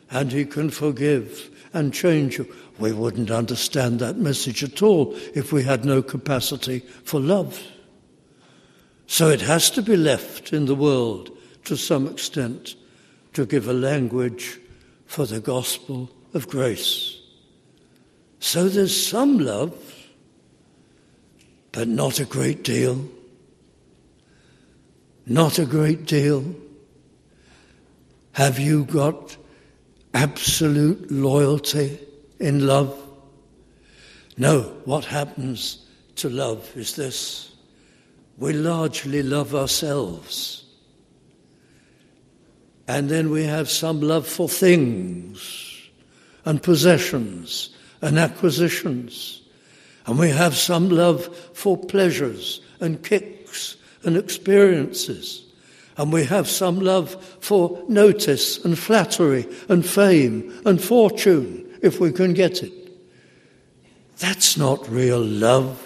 and 0.09 0.31
he 0.31 0.45
can 0.45 0.71
forgive 0.71 1.51
and 1.75 1.93
change 1.93 2.39
you. 2.39 2.47
We 2.79 2.93
wouldn't 2.93 3.33
understand 3.33 3.99
that 3.99 4.19
message 4.19 4.63
at 4.63 4.83
all 4.83 5.17
if 5.35 5.53
we 5.53 5.65
had 5.65 5.85
no 5.85 6.01
capacity 6.01 6.79
for 7.03 7.19
love. 7.19 7.61
So 9.09 9.31
it 9.31 9.41
has 9.41 9.69
to 9.71 9.83
be 9.83 9.97
left 9.97 10.53
in 10.53 10.67
the 10.67 10.77
world 10.77 11.37
to 11.65 11.77
some 11.77 12.07
extent 12.07 12.77
to 13.37 13.45
give 13.45 13.69
a 13.69 13.73
language 13.75 14.59
for 15.05 15.27
the 15.27 15.41
gospel 15.41 16.09
of 16.33 16.49
grace. 16.49 17.21
So 18.41 18.67
there's 18.67 18.97
some 18.97 19.39
love, 19.39 19.75
but 21.71 21.87
not 21.87 22.19
a 22.19 22.25
great 22.25 22.65
deal. 22.65 23.07
Not 25.27 25.59
a 25.59 25.67
great 25.67 26.07
deal. 26.07 26.55
Have 28.33 28.59
you 28.59 28.87
got 28.87 29.37
absolute 30.15 31.11
loyalty 31.11 31.99
in 32.41 32.67
love? 32.67 32.99
No, 34.39 34.63
what 34.87 35.05
happens 35.05 35.85
to 36.15 36.31
love 36.31 36.75
is 36.75 36.97
this 36.97 37.53
we 38.39 38.55
largely 38.55 39.23
love 39.23 39.55
ourselves. 39.55 40.66
And 42.89 43.09
then 43.09 43.31
we 43.31 43.45
have 43.45 43.69
some 43.69 44.01
love 44.01 44.27
for 44.27 44.49
things 44.49 45.81
and 46.45 46.63
possessions 46.63 47.71
and 48.01 48.19
acquisitions. 48.19 49.43
And 50.07 50.19
we 50.19 50.31
have 50.31 50.57
some 50.57 50.89
love 50.89 51.37
for 51.53 51.77
pleasures 51.77 52.61
and 52.81 53.03
kicks 53.03 53.77
and 54.05 54.17
experiences. 54.17 55.43
And 55.97 56.13
we 56.13 56.25
have 56.25 56.49
some 56.49 56.79
love 56.79 57.15
for 57.41 57.83
notice 57.89 58.65
and 58.65 58.79
flattery 58.79 59.49
and 59.69 59.85
fame 59.85 60.61
and 60.65 60.83
fortune, 60.83 61.67
if 61.83 61.99
we 61.99 62.13
can 62.13 62.35
get 62.35 62.63
it. 62.63 62.73
That's 64.19 64.57
not 64.57 64.89
real 64.89 65.21
love. 65.21 65.83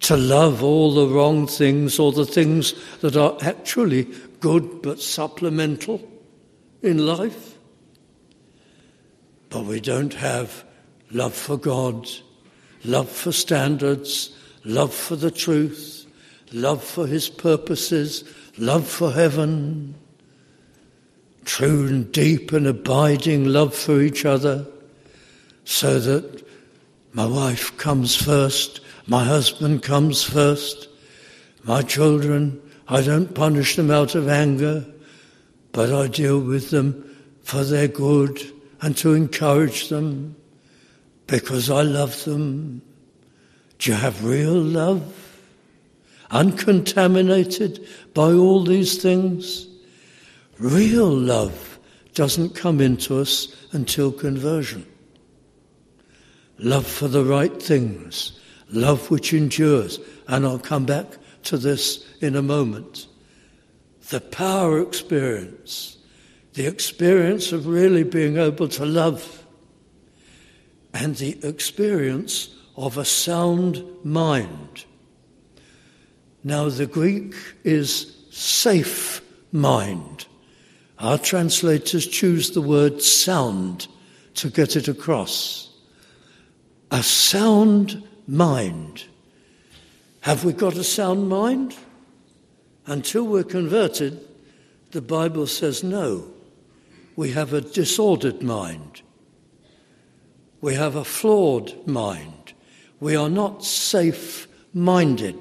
To 0.00 0.16
love 0.16 0.62
all 0.62 0.92
the 0.92 1.06
wrong 1.06 1.46
things 1.46 1.98
or 1.98 2.12
the 2.12 2.26
things 2.26 2.74
that 3.00 3.16
are 3.16 3.38
actually 3.40 4.08
good 4.44 4.82
but 4.82 5.00
supplemental 5.00 6.06
in 6.82 6.98
life. 6.98 7.56
But 9.48 9.64
we 9.64 9.80
don't 9.80 10.12
have 10.12 10.66
love 11.10 11.32
for 11.32 11.56
God, 11.56 12.06
love 12.84 13.08
for 13.08 13.32
standards, 13.32 14.36
love 14.62 14.92
for 14.92 15.16
the 15.16 15.30
truth, 15.30 16.04
love 16.52 16.84
for 16.84 17.06
His 17.06 17.30
purposes, 17.30 18.22
love 18.58 18.86
for 18.86 19.12
heaven, 19.12 19.94
true 21.46 21.86
and 21.86 22.12
deep 22.12 22.52
and 22.52 22.66
abiding 22.66 23.46
love 23.46 23.74
for 23.74 24.02
each 24.02 24.26
other, 24.26 24.66
so 25.64 25.98
that 25.98 26.46
my 27.14 27.24
wife 27.24 27.74
comes 27.78 28.14
first, 28.14 28.82
my 29.06 29.24
husband 29.24 29.82
comes 29.82 30.22
first, 30.22 30.88
my 31.62 31.80
children 31.80 32.60
I 32.88 33.02
don't 33.02 33.34
punish 33.34 33.76
them 33.76 33.90
out 33.90 34.14
of 34.14 34.28
anger, 34.28 34.84
but 35.72 35.92
I 35.92 36.08
deal 36.08 36.40
with 36.40 36.70
them 36.70 37.16
for 37.42 37.64
their 37.64 37.88
good 37.88 38.40
and 38.82 38.96
to 38.98 39.14
encourage 39.14 39.88
them 39.88 40.36
because 41.26 41.70
I 41.70 41.82
love 41.82 42.24
them. 42.24 42.82
Do 43.78 43.90
you 43.90 43.96
have 43.96 44.24
real 44.24 44.54
love? 44.54 45.40
Uncontaminated 46.30 47.86
by 48.12 48.32
all 48.32 48.64
these 48.64 49.00
things? 49.00 49.66
Real 50.58 51.10
love 51.10 51.78
doesn't 52.14 52.54
come 52.54 52.80
into 52.80 53.18
us 53.18 53.54
until 53.72 54.12
conversion. 54.12 54.86
Love 56.58 56.86
for 56.86 57.08
the 57.08 57.24
right 57.24 57.62
things, 57.62 58.38
love 58.70 59.10
which 59.10 59.32
endures. 59.32 59.98
And 60.28 60.46
I'll 60.46 60.58
come 60.58 60.86
back 60.86 61.06
to 61.44 61.58
this 61.58 62.04
in 62.24 62.34
a 62.34 62.42
moment. 62.42 63.06
The 64.08 64.20
power 64.20 64.80
experience, 64.80 65.98
the 66.54 66.66
experience 66.66 67.52
of 67.52 67.66
really 67.66 68.02
being 68.02 68.38
able 68.38 68.68
to 68.68 68.84
love, 68.84 69.44
and 70.92 71.16
the 71.16 71.38
experience 71.46 72.54
of 72.76 72.98
a 72.98 73.04
sound 73.04 73.84
mind. 74.02 74.84
Now, 76.42 76.68
the 76.68 76.86
Greek 76.86 77.34
is 77.62 78.16
safe 78.30 79.22
mind, 79.52 80.26
Our 80.98 81.18
translators 81.18 82.06
choose 82.06 82.50
the 82.50 82.60
word 82.60 83.02
sound 83.02 83.88
to 84.34 84.48
get 84.48 84.76
it 84.76 84.88
across. 84.88 85.70
A 86.90 87.02
sound 87.02 88.02
mind. 88.26 89.04
Have 90.20 90.44
we 90.44 90.52
got 90.52 90.76
a 90.76 90.84
sound 90.84 91.28
mind? 91.28 91.76
Until 92.86 93.24
we're 93.24 93.44
converted, 93.44 94.20
the 94.90 95.00
Bible 95.00 95.46
says 95.46 95.82
no. 95.82 96.24
We 97.16 97.30
have 97.32 97.52
a 97.52 97.60
disordered 97.60 98.42
mind. 98.42 99.02
We 100.60 100.74
have 100.74 100.96
a 100.96 101.04
flawed 101.04 101.86
mind. 101.86 102.52
We 103.00 103.16
are 103.16 103.30
not 103.30 103.64
safe 103.64 104.48
minded. 104.72 105.38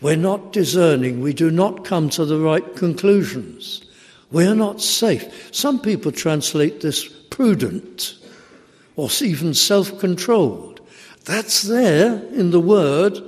We're 0.00 0.16
not 0.16 0.52
discerning. 0.52 1.20
We 1.20 1.32
do 1.32 1.50
not 1.50 1.84
come 1.84 2.08
to 2.10 2.24
the 2.24 2.38
right 2.38 2.74
conclusions. 2.76 3.82
We 4.30 4.46
are 4.46 4.54
not 4.54 4.80
safe. 4.80 5.54
Some 5.54 5.80
people 5.80 6.12
translate 6.12 6.80
this 6.80 7.06
prudent 7.30 8.16
or 8.96 9.08
even 9.20 9.54
self 9.54 9.98
controlled. 9.98 10.80
That's 11.24 11.62
there 11.62 12.22
in 12.32 12.50
the 12.50 12.60
word, 12.60 13.18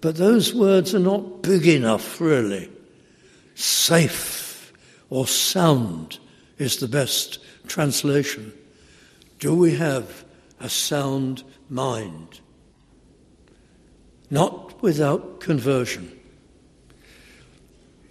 but 0.00 0.16
those 0.16 0.54
words 0.54 0.94
are 0.94 0.98
not 1.00 1.42
big 1.42 1.66
enough, 1.66 2.20
really. 2.20 2.70
Safe 3.58 4.72
or 5.10 5.26
sound 5.26 6.20
is 6.58 6.76
the 6.76 6.86
best 6.86 7.40
translation. 7.66 8.52
Do 9.40 9.52
we 9.52 9.74
have 9.74 10.24
a 10.60 10.68
sound 10.68 11.42
mind? 11.68 12.38
Not 14.30 14.80
without 14.80 15.40
conversion. 15.40 16.16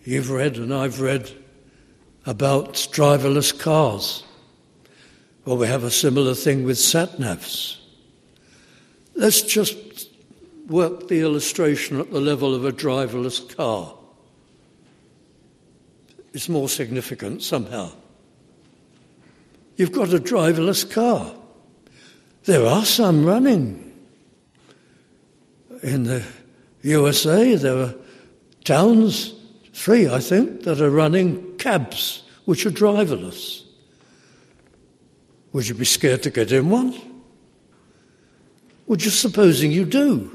You've 0.03 0.31
read, 0.31 0.57
and 0.57 0.73
I've 0.73 0.99
read, 0.99 1.31
about 2.25 2.73
driverless 2.73 3.57
cars. 3.57 4.25
Well, 5.45 5.55
we 5.55 5.67
have 5.67 5.85
a 5.85 5.91
similar 5.91 6.33
thing 6.33 6.65
with 6.65 6.77
sat 6.77 7.19
navs. 7.19 7.77
Let's 9.15 9.43
just 9.43 10.09
work 10.67 11.07
the 11.07 11.21
illustration 11.21 12.01
at 12.01 12.11
the 12.11 12.19
level 12.19 12.53
of 12.53 12.65
a 12.65 12.73
driverless 12.73 13.55
car. 13.55 13.96
It's 16.33 16.49
more 16.49 16.69
significant 16.69 17.41
somehow. 17.41 17.91
You've 19.75 19.91
got 19.91 20.13
a 20.13 20.19
driverless 20.19 20.89
car. 20.89 21.33
There 22.45 22.65
are 22.65 22.85
some 22.85 23.25
running. 23.25 23.83
In 25.83 26.03
the 26.03 26.23
USA, 26.81 27.55
there 27.55 27.77
are 27.77 27.95
towns, 28.63 29.33
three 29.73 30.09
I 30.09 30.19
think, 30.19 30.63
that 30.63 30.81
are 30.81 30.89
running 30.89 31.57
cabs 31.57 32.23
which 32.45 32.65
are 32.65 32.71
driverless. 32.71 33.63
Would 35.53 35.67
you 35.67 35.75
be 35.75 35.85
scared 35.85 36.23
to 36.23 36.31
get 36.31 36.51
in 36.51 36.69
one? 36.69 36.95
Well, 38.85 38.95
just 38.95 39.19
supposing 39.19 39.71
you 39.71 39.85
do, 39.85 40.31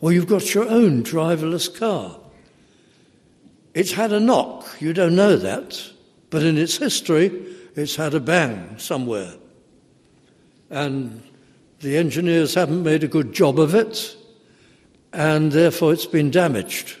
or 0.00 0.12
you've 0.12 0.28
got 0.28 0.54
your 0.54 0.68
own 0.68 1.02
driverless 1.02 1.76
car. 1.76 2.20
It's 3.76 3.92
had 3.92 4.10
a 4.10 4.20
knock, 4.20 4.80
you 4.80 4.94
don't 4.94 5.14
know 5.14 5.36
that, 5.36 5.78
but 6.30 6.42
in 6.42 6.56
its 6.56 6.78
history, 6.78 7.26
it's 7.74 7.94
had 7.94 8.14
a 8.14 8.20
bang 8.20 8.78
somewhere. 8.78 9.34
And 10.70 11.22
the 11.80 11.98
engineers 11.98 12.54
haven't 12.54 12.82
made 12.82 13.04
a 13.04 13.08
good 13.08 13.34
job 13.34 13.60
of 13.60 13.74
it, 13.74 14.16
and 15.12 15.52
therefore 15.52 15.92
it's 15.92 16.06
been 16.06 16.30
damaged. 16.30 16.96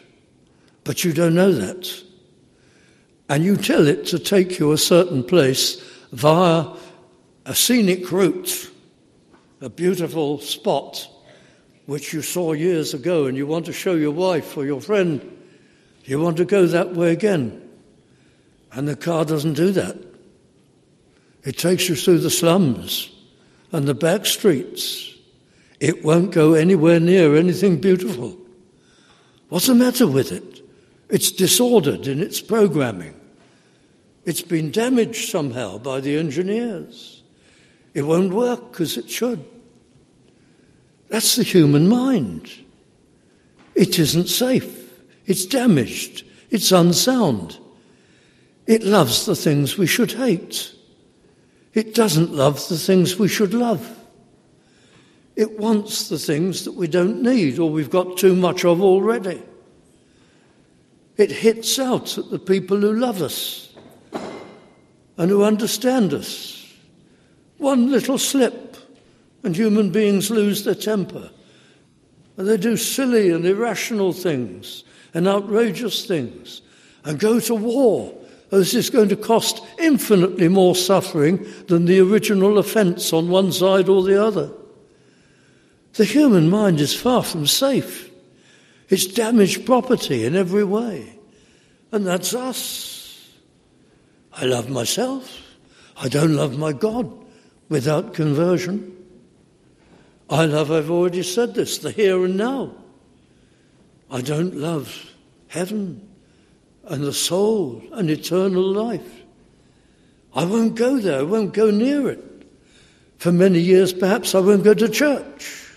But 0.84 1.02
you 1.02 1.14
don't 1.14 1.34
know 1.34 1.50
that. 1.50 1.90
And 3.30 3.42
you 3.42 3.56
tell 3.56 3.86
it 3.86 4.04
to 4.08 4.18
take 4.18 4.58
you 4.58 4.72
a 4.72 4.78
certain 4.78 5.24
place 5.24 5.80
via 6.12 6.76
a 7.46 7.54
scenic 7.54 8.12
route, 8.12 8.70
a 9.62 9.70
beautiful 9.70 10.40
spot 10.40 11.08
which 11.86 12.12
you 12.12 12.20
saw 12.20 12.52
years 12.52 12.92
ago, 12.92 13.24
and 13.24 13.34
you 13.34 13.46
want 13.46 13.64
to 13.64 13.72
show 13.72 13.94
your 13.94 14.12
wife 14.12 14.58
or 14.58 14.66
your 14.66 14.82
friend, 14.82 15.35
you 16.06 16.20
want 16.20 16.36
to 16.38 16.44
go 16.44 16.66
that 16.66 16.94
way 16.94 17.12
again. 17.12 17.62
And 18.72 18.86
the 18.86 18.96
car 18.96 19.24
doesn't 19.24 19.54
do 19.54 19.72
that. 19.72 19.96
It 21.44 21.58
takes 21.58 21.88
you 21.88 21.94
through 21.94 22.18
the 22.18 22.30
slums 22.30 23.10
and 23.72 23.86
the 23.86 23.94
back 23.94 24.26
streets. 24.26 25.14
It 25.80 26.04
won't 26.04 26.32
go 26.32 26.54
anywhere 26.54 27.00
near 27.00 27.36
anything 27.36 27.80
beautiful. 27.80 28.36
What's 29.48 29.66
the 29.66 29.74
matter 29.74 30.06
with 30.06 30.32
it? 30.32 30.62
It's 31.08 31.30
disordered 31.30 32.06
in 32.06 32.20
its 32.20 32.40
programming. 32.40 33.14
It's 34.24 34.42
been 34.42 34.70
damaged 34.70 35.30
somehow 35.30 35.78
by 35.78 36.00
the 36.00 36.16
engineers. 36.16 37.22
It 37.94 38.02
won't 38.02 38.32
work 38.32 38.80
as 38.80 38.96
it 38.96 39.08
should. 39.08 39.44
That's 41.08 41.36
the 41.36 41.44
human 41.44 41.88
mind. 41.88 42.50
It 43.74 43.98
isn't 43.98 44.28
safe. 44.28 44.85
It's 45.26 45.44
damaged. 45.44 46.24
It's 46.50 46.72
unsound. 46.72 47.58
It 48.66 48.82
loves 48.82 49.26
the 49.26 49.36
things 49.36 49.76
we 49.76 49.86
should 49.86 50.12
hate. 50.12 50.72
It 51.74 51.94
doesn't 51.94 52.32
love 52.32 52.68
the 52.68 52.78
things 52.78 53.18
we 53.18 53.28
should 53.28 53.52
love. 53.52 53.92
It 55.34 55.58
wants 55.58 56.08
the 56.08 56.18
things 56.18 56.64
that 56.64 56.72
we 56.72 56.88
don't 56.88 57.22
need 57.22 57.58
or 57.58 57.68
we've 57.68 57.90
got 57.90 58.16
too 58.16 58.34
much 58.34 58.64
of 58.64 58.80
already. 58.82 59.42
It 61.16 61.30
hits 61.30 61.78
out 61.78 62.16
at 62.16 62.30
the 62.30 62.38
people 62.38 62.80
who 62.80 62.92
love 62.92 63.20
us 63.20 63.74
and 65.18 65.30
who 65.30 65.42
understand 65.42 66.14
us. 66.14 66.74
One 67.58 67.90
little 67.90 68.18
slip 68.18 68.76
and 69.42 69.54
human 69.54 69.90
beings 69.90 70.30
lose 70.30 70.64
their 70.64 70.74
temper. 70.74 71.30
And 72.36 72.48
they 72.48 72.56
do 72.56 72.76
silly 72.76 73.30
and 73.30 73.46
irrational 73.46 74.12
things 74.12 74.84
and 75.16 75.26
outrageous 75.26 76.06
things 76.06 76.60
and 77.04 77.18
go 77.18 77.40
to 77.40 77.54
war 77.54 78.12
this 78.50 78.74
is 78.74 78.90
going 78.90 79.08
to 79.08 79.16
cost 79.16 79.60
infinitely 79.78 80.48
more 80.48 80.76
suffering 80.76 81.46
than 81.66 81.84
the 81.84 82.00
original 82.00 82.58
offence 82.58 83.12
on 83.12 83.28
one 83.28 83.52
side 83.52 83.88
or 83.88 84.02
the 84.02 84.22
other. 84.22 84.50
The 85.94 86.04
human 86.04 86.48
mind 86.48 86.80
is 86.80 86.94
far 86.94 87.22
from 87.22 87.46
safe. 87.46 88.10
It's 88.88 89.06
damaged 89.06 89.66
property 89.66 90.24
in 90.24 90.36
every 90.36 90.64
way. 90.64 91.18
And 91.90 92.06
that's 92.06 92.34
us. 92.34 93.28
I 94.32 94.44
love 94.44 94.68
myself. 94.68 95.42
I 95.96 96.08
don't 96.08 96.36
love 96.36 96.58
my 96.58 96.72
God 96.72 97.10
without 97.68 98.14
conversion. 98.14 98.92
I 100.28 100.44
love, 100.44 100.70
I've 100.70 100.90
already 100.90 101.22
said 101.22 101.54
this, 101.54 101.78
the 101.78 101.90
here 101.90 102.24
and 102.24 102.36
now. 102.36 102.74
I 104.10 104.20
don't 104.20 104.54
love 104.54 105.12
heaven 105.48 106.08
and 106.84 107.02
the 107.02 107.12
soul 107.12 107.82
and 107.92 108.08
eternal 108.10 108.62
life. 108.62 109.22
I 110.34 110.44
won't 110.44 110.74
go 110.74 110.98
there, 110.98 111.20
I 111.20 111.22
won't 111.22 111.54
go 111.54 111.70
near 111.70 112.08
it. 112.10 112.22
For 113.18 113.32
many 113.32 113.58
years, 113.58 113.92
perhaps, 113.92 114.34
I 114.34 114.40
won't 114.40 114.62
go 114.62 114.74
to 114.74 114.88
church. 114.88 115.72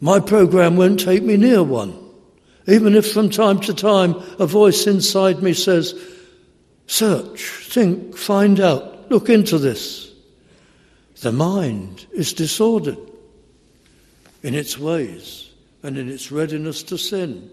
My 0.00 0.18
program 0.18 0.76
won't 0.76 0.98
take 0.98 1.22
me 1.22 1.36
near 1.36 1.62
one, 1.62 1.96
even 2.66 2.94
if 2.94 3.12
from 3.12 3.30
time 3.30 3.60
to 3.60 3.74
time 3.74 4.14
a 4.38 4.46
voice 4.46 4.86
inside 4.86 5.42
me 5.42 5.52
says, 5.52 5.94
Search, 6.86 7.68
think, 7.68 8.16
find 8.16 8.58
out, 8.58 9.10
look 9.10 9.28
into 9.28 9.58
this. 9.58 10.12
The 11.20 11.30
mind 11.30 12.06
is 12.12 12.32
disordered 12.32 12.98
in 14.42 14.54
its 14.54 14.76
ways 14.76 15.51
and 15.82 15.98
in 15.98 16.08
its 16.08 16.30
readiness 16.30 16.82
to 16.84 16.98
sin 16.98 17.50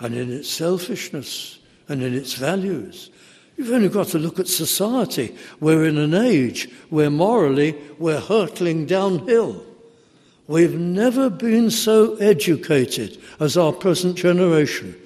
and 0.00 0.14
in 0.14 0.32
its 0.32 0.48
selfishness 0.48 1.58
and 1.88 2.02
in 2.02 2.14
its 2.14 2.34
values. 2.34 3.10
You've 3.56 3.72
only 3.72 3.88
got 3.88 4.08
to 4.08 4.18
look 4.18 4.38
at 4.38 4.46
society. 4.46 5.36
We're 5.58 5.86
in 5.86 5.98
an 5.98 6.14
age 6.14 6.70
where 6.90 7.10
morally 7.10 7.76
we're 7.98 8.20
hurtling 8.20 8.86
downhill. 8.86 9.64
We've 10.46 10.78
never 10.78 11.28
been 11.28 11.70
so 11.70 12.14
educated 12.16 13.18
as 13.40 13.56
our 13.56 13.72
present 13.72 14.16
generation, 14.16 14.96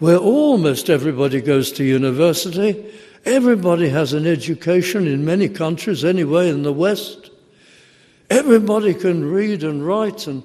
where 0.00 0.18
almost 0.18 0.90
everybody 0.90 1.40
goes 1.40 1.70
to 1.72 1.84
university. 1.84 2.92
Everybody 3.24 3.88
has 3.88 4.12
an 4.12 4.26
education 4.26 5.06
in 5.06 5.24
many 5.24 5.48
countries, 5.48 6.04
anyway, 6.04 6.50
in 6.50 6.62
the 6.62 6.72
West. 6.72 7.30
Everybody 8.28 8.94
can 8.94 9.24
read 9.30 9.62
and 9.62 9.86
write 9.86 10.26
and 10.26 10.42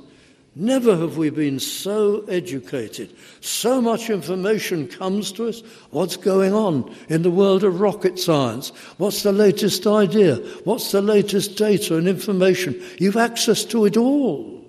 Never 0.58 0.96
have 0.96 1.18
we 1.18 1.30
been 1.30 1.60
so 1.60 2.24
educated. 2.30 3.14
So 3.42 3.82
much 3.82 4.10
information 4.10 4.88
comes 4.88 5.34
to 5.34 5.50
us. 5.50 5.62
What's 5.92 6.16
going 6.16 6.54
on 6.54 6.96
in 7.10 7.24
the 7.24 7.32
world 7.32 7.66
of 7.66 7.82
rocket 7.82 8.18
science? 8.18 8.70
What's 8.98 9.24
the 9.24 9.34
latest 9.34 9.86
idea? 9.86 10.38
What's 10.64 10.92
the 10.92 11.02
latest 11.02 11.58
data 11.58 11.98
and 11.98 12.08
information? 12.08 12.82
You've 13.00 13.18
access 13.18 13.66
to 13.66 13.84
it 13.84 13.98
all. 13.98 14.66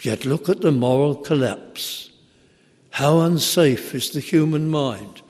Yet 0.00 0.24
look 0.24 0.48
at 0.48 0.62
the 0.62 0.72
moral 0.72 1.14
collapse. 1.14 2.10
How 2.88 3.20
unsafe 3.20 3.94
is 3.94 4.10
the 4.10 4.20
human 4.20 4.70
mind. 4.70 5.20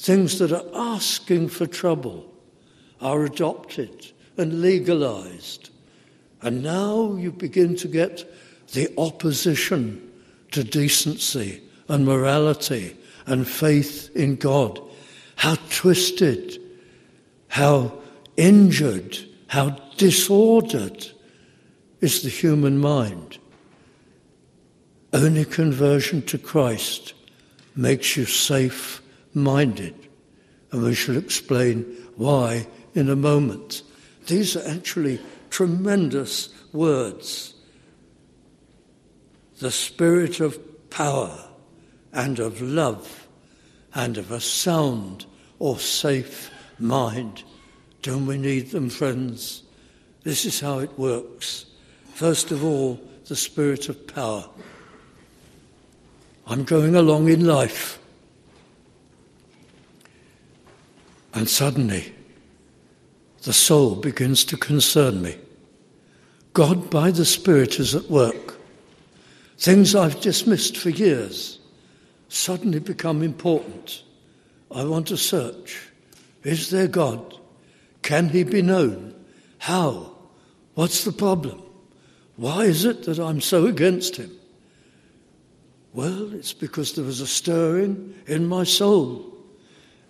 things 0.00 0.38
that 0.38 0.50
are 0.50 0.64
asking 0.74 1.46
for 1.48 1.66
trouble 1.66 2.26
are 3.02 3.24
adopted 3.24 4.12
and 4.38 4.62
legalized. 4.62 5.69
And 6.42 6.62
now 6.62 7.14
you 7.14 7.32
begin 7.32 7.76
to 7.76 7.88
get 7.88 8.24
the 8.72 8.92
opposition 8.96 10.10
to 10.52 10.64
decency 10.64 11.62
and 11.88 12.04
morality 12.04 12.96
and 13.26 13.46
faith 13.46 14.10
in 14.14 14.36
God. 14.36 14.80
How 15.36 15.56
twisted, 15.70 16.58
how 17.48 17.98
injured, 18.36 19.18
how 19.48 19.70
disordered 19.96 21.06
is 22.00 22.22
the 22.22 22.28
human 22.28 22.78
mind. 22.78 23.38
Only 25.12 25.44
conversion 25.44 26.22
to 26.22 26.38
Christ 26.38 27.14
makes 27.76 28.16
you 28.16 28.24
safe 28.24 29.02
minded. 29.34 29.94
And 30.72 30.82
we 30.82 30.94
shall 30.94 31.16
explain 31.16 31.82
why 32.16 32.66
in 32.94 33.10
a 33.10 33.16
moment. 33.16 33.82
These 34.26 34.56
are 34.56 34.68
actually 34.68 35.18
tremendous 35.50 36.48
words. 36.72 37.54
The 39.58 39.70
spirit 39.70 40.40
of 40.40 40.58
power 40.90 41.46
and 42.12 42.38
of 42.38 42.62
love 42.62 43.28
and 43.94 44.16
of 44.16 44.30
a 44.30 44.40
sound 44.40 45.26
or 45.58 45.78
safe 45.78 46.50
mind. 46.78 47.42
Don't 48.02 48.26
we 48.26 48.38
need 48.38 48.70
them, 48.70 48.88
friends? 48.88 49.62
This 50.22 50.44
is 50.44 50.60
how 50.60 50.78
it 50.78 50.98
works. 50.98 51.66
First 52.14 52.50
of 52.50 52.64
all, 52.64 53.00
the 53.26 53.36
spirit 53.36 53.88
of 53.88 54.06
power. 54.06 54.48
I'm 56.46 56.64
going 56.64 56.96
along 56.96 57.28
in 57.28 57.46
life, 57.46 57.98
and 61.32 61.48
suddenly 61.48 62.12
the 63.42 63.52
soul 63.52 63.94
begins 63.96 64.44
to 64.44 64.56
concern 64.56 65.22
me. 65.22 65.36
God, 66.52 66.90
by 66.90 67.10
the 67.10 67.24
Spirit, 67.24 67.78
is 67.78 67.94
at 67.94 68.10
work. 68.10 68.58
Things 69.56 69.94
I've 69.94 70.20
dismissed 70.20 70.76
for 70.76 70.90
years 70.90 71.58
suddenly 72.28 72.80
become 72.80 73.22
important. 73.22 74.02
I 74.70 74.84
want 74.84 75.08
to 75.08 75.16
search. 75.16 75.78
Is 76.42 76.70
there 76.70 76.88
God? 76.88 77.38
Can 78.02 78.28
he 78.28 78.44
be 78.44 78.62
known? 78.62 79.14
How? 79.58 80.16
What's 80.74 81.04
the 81.04 81.12
problem? 81.12 81.62
Why 82.36 82.64
is 82.64 82.84
it 82.84 83.04
that 83.04 83.18
I'm 83.18 83.40
so 83.40 83.66
against 83.66 84.16
him? 84.16 84.30
Well, 85.92 86.32
it's 86.34 86.52
because 86.52 86.94
there 86.94 87.04
was 87.04 87.20
a 87.20 87.26
stirring 87.26 88.14
in 88.26 88.46
my 88.46 88.64
soul, 88.64 89.34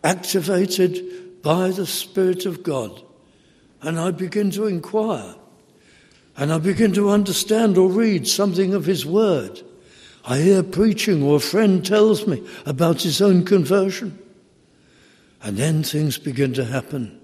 activated 0.05 1.43
by 1.43 1.71
the 1.71 1.87
Spirit 1.87 2.47
of 2.47 2.63
God. 2.63 3.03
And 3.83 3.99
I 3.99 4.11
begin 4.11 4.51
to 4.53 4.67
inquire. 4.67 5.35
And 6.37 6.53
I 6.53 6.59
begin 6.59 6.93
to 6.95 7.11
understand 7.11 7.77
or 7.79 7.89
read 7.89 8.27
something 8.27 8.75
of 8.75 8.87
His 8.87 9.05
Word. 9.05 9.63
I 10.25 10.39
hear 10.39 10.63
preaching 10.63 11.23
or 11.23 11.37
a 11.37 11.41
friend 11.41 11.85
tells 11.85 12.27
me 12.27 12.47
about 12.67 13.03
his 13.03 13.23
own 13.23 13.45
conversion. 13.45 14.19
And 15.43 15.57
then 15.57 15.83
things 15.83 16.19
begin 16.19 16.53
to 16.55 16.65
happen. 16.65 17.19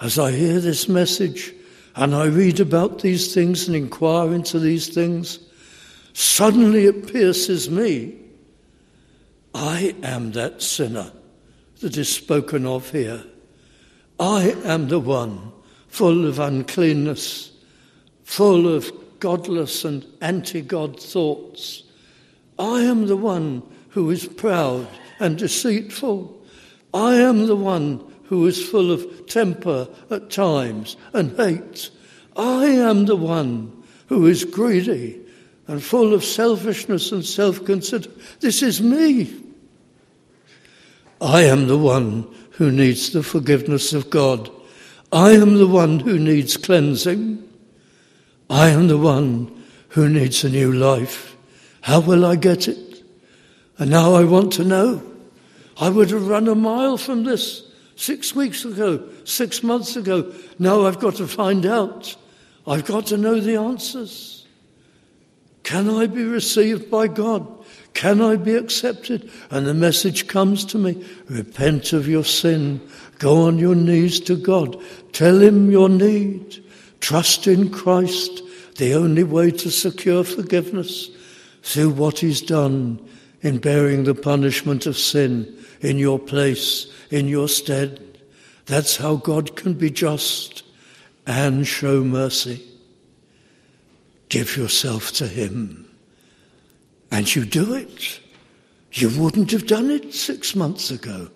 As 0.00 0.18
I 0.18 0.32
hear 0.32 0.60
this 0.60 0.88
message 0.88 1.54
and 1.96 2.14
I 2.14 2.26
read 2.26 2.60
about 2.60 3.00
these 3.00 3.32
things 3.34 3.66
and 3.66 3.74
inquire 3.74 4.32
into 4.34 4.58
these 4.58 4.88
things, 4.88 5.38
suddenly 6.12 6.84
it 6.84 7.10
pierces 7.12 7.70
me. 7.70 8.14
I 9.54 9.96
am 10.02 10.32
that 10.32 10.60
sinner 10.60 11.10
that 11.80 11.96
is 11.96 12.08
spoken 12.08 12.66
of 12.66 12.90
here. 12.90 13.24
I 14.20 14.54
am 14.64 14.88
the 14.88 15.00
one 15.00 15.52
full 15.88 16.26
of 16.26 16.38
uncleanness, 16.38 17.52
full 18.24 18.72
of 18.72 18.92
godless 19.20 19.84
and 19.84 20.06
anti 20.20 20.60
God 20.60 21.00
thoughts 21.00 21.82
I 22.58 22.80
am 22.80 23.06
the 23.06 23.16
one 23.16 23.62
who 23.90 24.10
is 24.10 24.26
proud 24.26 24.88
and 25.20 25.38
deceitful. 25.38 26.34
I 26.92 27.14
am 27.14 27.46
the 27.46 27.56
one 27.56 28.04
who 28.24 28.46
is 28.46 28.68
full 28.68 28.90
of 28.90 29.26
temper 29.26 29.88
at 30.10 30.30
times 30.30 30.96
and 31.12 31.36
hate. 31.36 31.90
I 32.36 32.66
am 32.66 33.06
the 33.06 33.16
one 33.16 33.84
who 34.08 34.26
is 34.26 34.44
greedy 34.44 35.20
and 35.66 35.82
full 35.82 36.14
of 36.14 36.24
selfishness 36.24 37.12
and 37.12 37.24
self 37.24 37.64
conceit. 37.64 38.08
This 38.40 38.62
is 38.62 38.82
me. 38.82 39.44
I 41.20 41.42
am 41.42 41.68
the 41.68 41.78
one 41.78 42.26
who 42.52 42.70
needs 42.72 43.12
the 43.12 43.22
forgiveness 43.22 43.92
of 43.92 44.10
God. 44.10 44.50
I 45.10 45.32
am 45.32 45.56
the 45.56 45.66
one 45.66 46.00
who 46.00 46.18
needs 46.18 46.56
cleansing. 46.56 47.48
I 48.50 48.68
am 48.68 48.88
the 48.88 48.98
one 48.98 49.64
who 49.90 50.08
needs 50.08 50.44
a 50.44 50.50
new 50.50 50.72
life. 50.72 51.36
How 51.80 52.00
will 52.00 52.26
I 52.26 52.36
get 52.36 52.68
it? 52.68 53.02
And 53.78 53.90
now 53.90 54.14
I 54.14 54.24
want 54.24 54.52
to 54.54 54.64
know. 54.64 55.02
I 55.80 55.88
would 55.88 56.10
have 56.10 56.26
run 56.26 56.48
a 56.48 56.54
mile 56.54 56.98
from 56.98 57.24
this 57.24 57.62
six 57.96 58.34
weeks 58.34 58.64
ago, 58.64 59.08
six 59.24 59.62
months 59.62 59.96
ago. 59.96 60.32
Now 60.58 60.86
I've 60.86 60.98
got 60.98 61.16
to 61.16 61.26
find 61.26 61.64
out. 61.64 62.14
I've 62.66 62.84
got 62.84 63.06
to 63.06 63.16
know 63.16 63.40
the 63.40 63.56
answers. 63.56 64.46
Can 65.62 65.88
I 65.88 66.06
be 66.06 66.24
received 66.24 66.90
by 66.90 67.06
God? 67.06 67.57
Can 67.98 68.20
I 68.20 68.36
be 68.36 68.54
accepted? 68.54 69.28
And 69.50 69.66
the 69.66 69.74
message 69.74 70.28
comes 70.28 70.64
to 70.66 70.78
me 70.78 71.04
repent 71.28 71.92
of 71.92 72.06
your 72.06 72.22
sin, 72.22 72.80
go 73.18 73.42
on 73.48 73.58
your 73.58 73.74
knees 73.74 74.20
to 74.20 74.36
God, 74.36 74.80
tell 75.12 75.42
Him 75.42 75.68
your 75.68 75.88
need, 75.88 76.64
trust 77.00 77.48
in 77.48 77.70
Christ, 77.70 78.40
the 78.76 78.94
only 78.94 79.24
way 79.24 79.50
to 79.50 79.68
secure 79.72 80.22
forgiveness 80.22 81.10
through 81.64 81.90
what 81.90 82.20
He's 82.20 82.40
done 82.40 83.04
in 83.40 83.58
bearing 83.58 84.04
the 84.04 84.14
punishment 84.14 84.86
of 84.86 84.96
sin 84.96 85.52
in 85.80 85.98
your 85.98 86.20
place, 86.20 86.86
in 87.10 87.26
your 87.26 87.48
stead. 87.48 88.20
That's 88.66 88.96
how 88.96 89.16
God 89.16 89.56
can 89.56 89.74
be 89.74 89.90
just 89.90 90.62
and 91.26 91.66
show 91.66 92.04
mercy. 92.04 92.64
Give 94.28 94.56
yourself 94.56 95.10
to 95.14 95.26
Him. 95.26 95.87
And 97.10 97.34
you 97.34 97.44
do 97.44 97.74
it. 97.74 98.20
You 98.92 99.10
wouldn't 99.20 99.50
have 99.50 99.66
done 99.66 99.90
it 99.90 100.14
six 100.14 100.54
months 100.54 100.90
ago. 100.90 101.30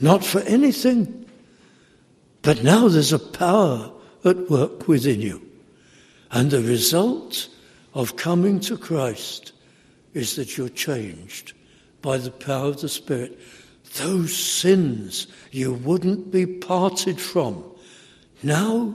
Not 0.00 0.24
for 0.24 0.40
anything. 0.40 1.26
But 2.42 2.62
now 2.62 2.88
there's 2.88 3.12
a 3.12 3.18
power 3.18 3.92
at 4.24 4.50
work 4.50 4.88
within 4.88 5.20
you. 5.20 5.46
And 6.30 6.50
the 6.50 6.62
result 6.62 7.48
of 7.94 8.16
coming 8.16 8.60
to 8.60 8.76
Christ 8.76 9.52
is 10.14 10.36
that 10.36 10.56
you're 10.56 10.68
changed 10.68 11.52
by 12.02 12.18
the 12.18 12.30
power 12.30 12.68
of 12.68 12.80
the 12.80 12.88
Spirit. 12.88 13.38
Those 13.96 14.36
sins 14.36 15.26
you 15.50 15.74
wouldn't 15.74 16.30
be 16.30 16.46
parted 16.46 17.20
from, 17.20 17.64
now 18.42 18.94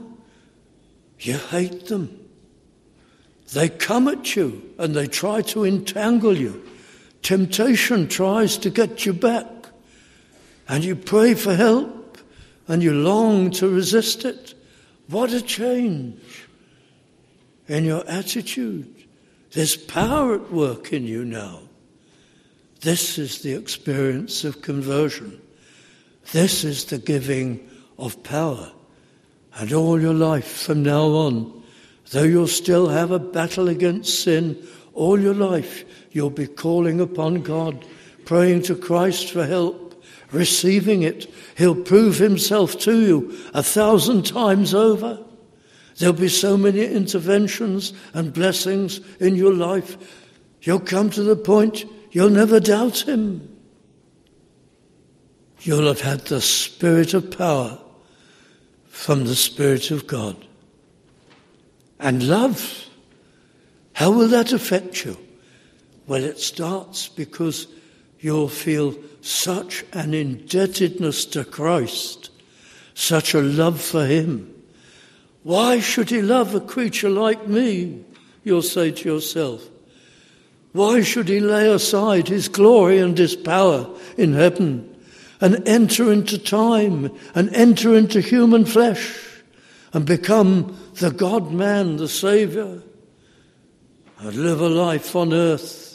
you 1.20 1.36
hate 1.36 1.86
them. 1.86 2.25
They 3.52 3.68
come 3.68 4.08
at 4.08 4.34
you 4.34 4.74
and 4.78 4.94
they 4.94 5.06
try 5.06 5.42
to 5.42 5.64
entangle 5.64 6.36
you. 6.36 6.68
Temptation 7.22 8.08
tries 8.08 8.56
to 8.58 8.70
get 8.70 9.06
you 9.06 9.12
back. 9.12 9.46
And 10.68 10.84
you 10.84 10.96
pray 10.96 11.34
for 11.34 11.54
help 11.54 12.18
and 12.68 12.82
you 12.82 12.92
long 12.92 13.50
to 13.52 13.68
resist 13.68 14.24
it. 14.24 14.54
What 15.08 15.32
a 15.32 15.40
change 15.40 16.48
in 17.68 17.84
your 17.84 18.08
attitude. 18.08 18.92
There's 19.52 19.76
power 19.76 20.34
at 20.34 20.52
work 20.52 20.92
in 20.92 21.06
you 21.06 21.24
now. 21.24 21.60
This 22.80 23.18
is 23.18 23.42
the 23.42 23.54
experience 23.54 24.44
of 24.44 24.62
conversion. 24.62 25.40
This 26.32 26.64
is 26.64 26.86
the 26.86 26.98
giving 26.98 27.68
of 27.98 28.22
power. 28.22 28.72
And 29.54 29.72
all 29.72 30.00
your 30.00 30.14
life 30.14 30.46
from 30.46 30.82
now 30.82 31.06
on, 31.06 31.55
though 32.10 32.22
you'll 32.22 32.46
still 32.46 32.88
have 32.88 33.10
a 33.10 33.18
battle 33.18 33.68
against 33.68 34.22
sin, 34.22 34.66
all 34.94 35.20
your 35.20 35.34
life 35.34 35.84
you'll 36.10 36.30
be 36.30 36.46
calling 36.46 37.00
upon 37.00 37.42
God, 37.42 37.84
praying 38.24 38.62
to 38.62 38.74
Christ 38.74 39.30
for 39.30 39.44
help, 39.44 40.02
receiving 40.32 41.02
it. 41.02 41.32
He'll 41.56 41.74
prove 41.74 42.18
himself 42.18 42.78
to 42.80 43.00
you 43.00 43.38
a 43.52 43.62
thousand 43.62 44.24
times 44.24 44.74
over. 44.74 45.22
There'll 45.98 46.14
be 46.14 46.28
so 46.28 46.56
many 46.56 46.84
interventions 46.84 47.92
and 48.12 48.32
blessings 48.32 49.00
in 49.18 49.34
your 49.34 49.52
life. 49.54 49.96
You'll 50.62 50.80
come 50.80 51.10
to 51.10 51.22
the 51.22 51.36
point 51.36 51.84
you'll 52.10 52.30
never 52.30 52.60
doubt 52.60 53.06
Him. 53.08 53.56
You'll 55.60 55.86
have 55.86 56.00
had 56.00 56.26
the 56.26 56.40
Spirit 56.40 57.14
of 57.14 57.36
power 57.36 57.78
from 58.88 59.24
the 59.24 59.34
Spirit 59.34 59.90
of 59.90 60.06
God. 60.06 60.36
And 61.98 62.28
love, 62.28 62.88
how 63.92 64.10
will 64.10 64.28
that 64.28 64.52
affect 64.52 65.04
you? 65.04 65.16
Well, 66.06 66.22
it 66.22 66.38
starts 66.38 67.08
because 67.08 67.66
you'll 68.20 68.48
feel 68.48 68.94
such 69.22 69.84
an 69.92 70.14
indebtedness 70.14 71.24
to 71.26 71.44
Christ, 71.44 72.30
such 72.94 73.34
a 73.34 73.40
love 73.40 73.80
for 73.80 74.06
Him. 74.06 74.52
Why 75.42 75.80
should 75.80 76.10
He 76.10 76.22
love 76.22 76.54
a 76.54 76.60
creature 76.60 77.10
like 77.10 77.46
me? 77.48 78.04
You'll 78.44 78.62
say 78.62 78.90
to 78.90 79.08
yourself. 79.08 79.66
Why 80.72 81.02
should 81.02 81.28
He 81.28 81.40
lay 81.40 81.68
aside 81.68 82.28
His 82.28 82.48
glory 82.48 82.98
and 82.98 83.16
His 83.16 83.34
power 83.34 83.88
in 84.16 84.34
heaven 84.34 84.94
and 85.40 85.66
enter 85.66 86.12
into 86.12 86.38
time 86.38 87.10
and 87.34 87.54
enter 87.54 87.96
into 87.96 88.20
human 88.20 88.64
flesh 88.64 89.18
and 89.92 90.04
become 90.04 90.76
the 90.98 91.10
God 91.10 91.52
man, 91.52 91.96
the 91.96 92.08
Saviour, 92.08 92.82
and 94.18 94.34
live 94.34 94.60
a 94.60 94.68
life 94.68 95.14
on 95.14 95.32
earth 95.32 95.86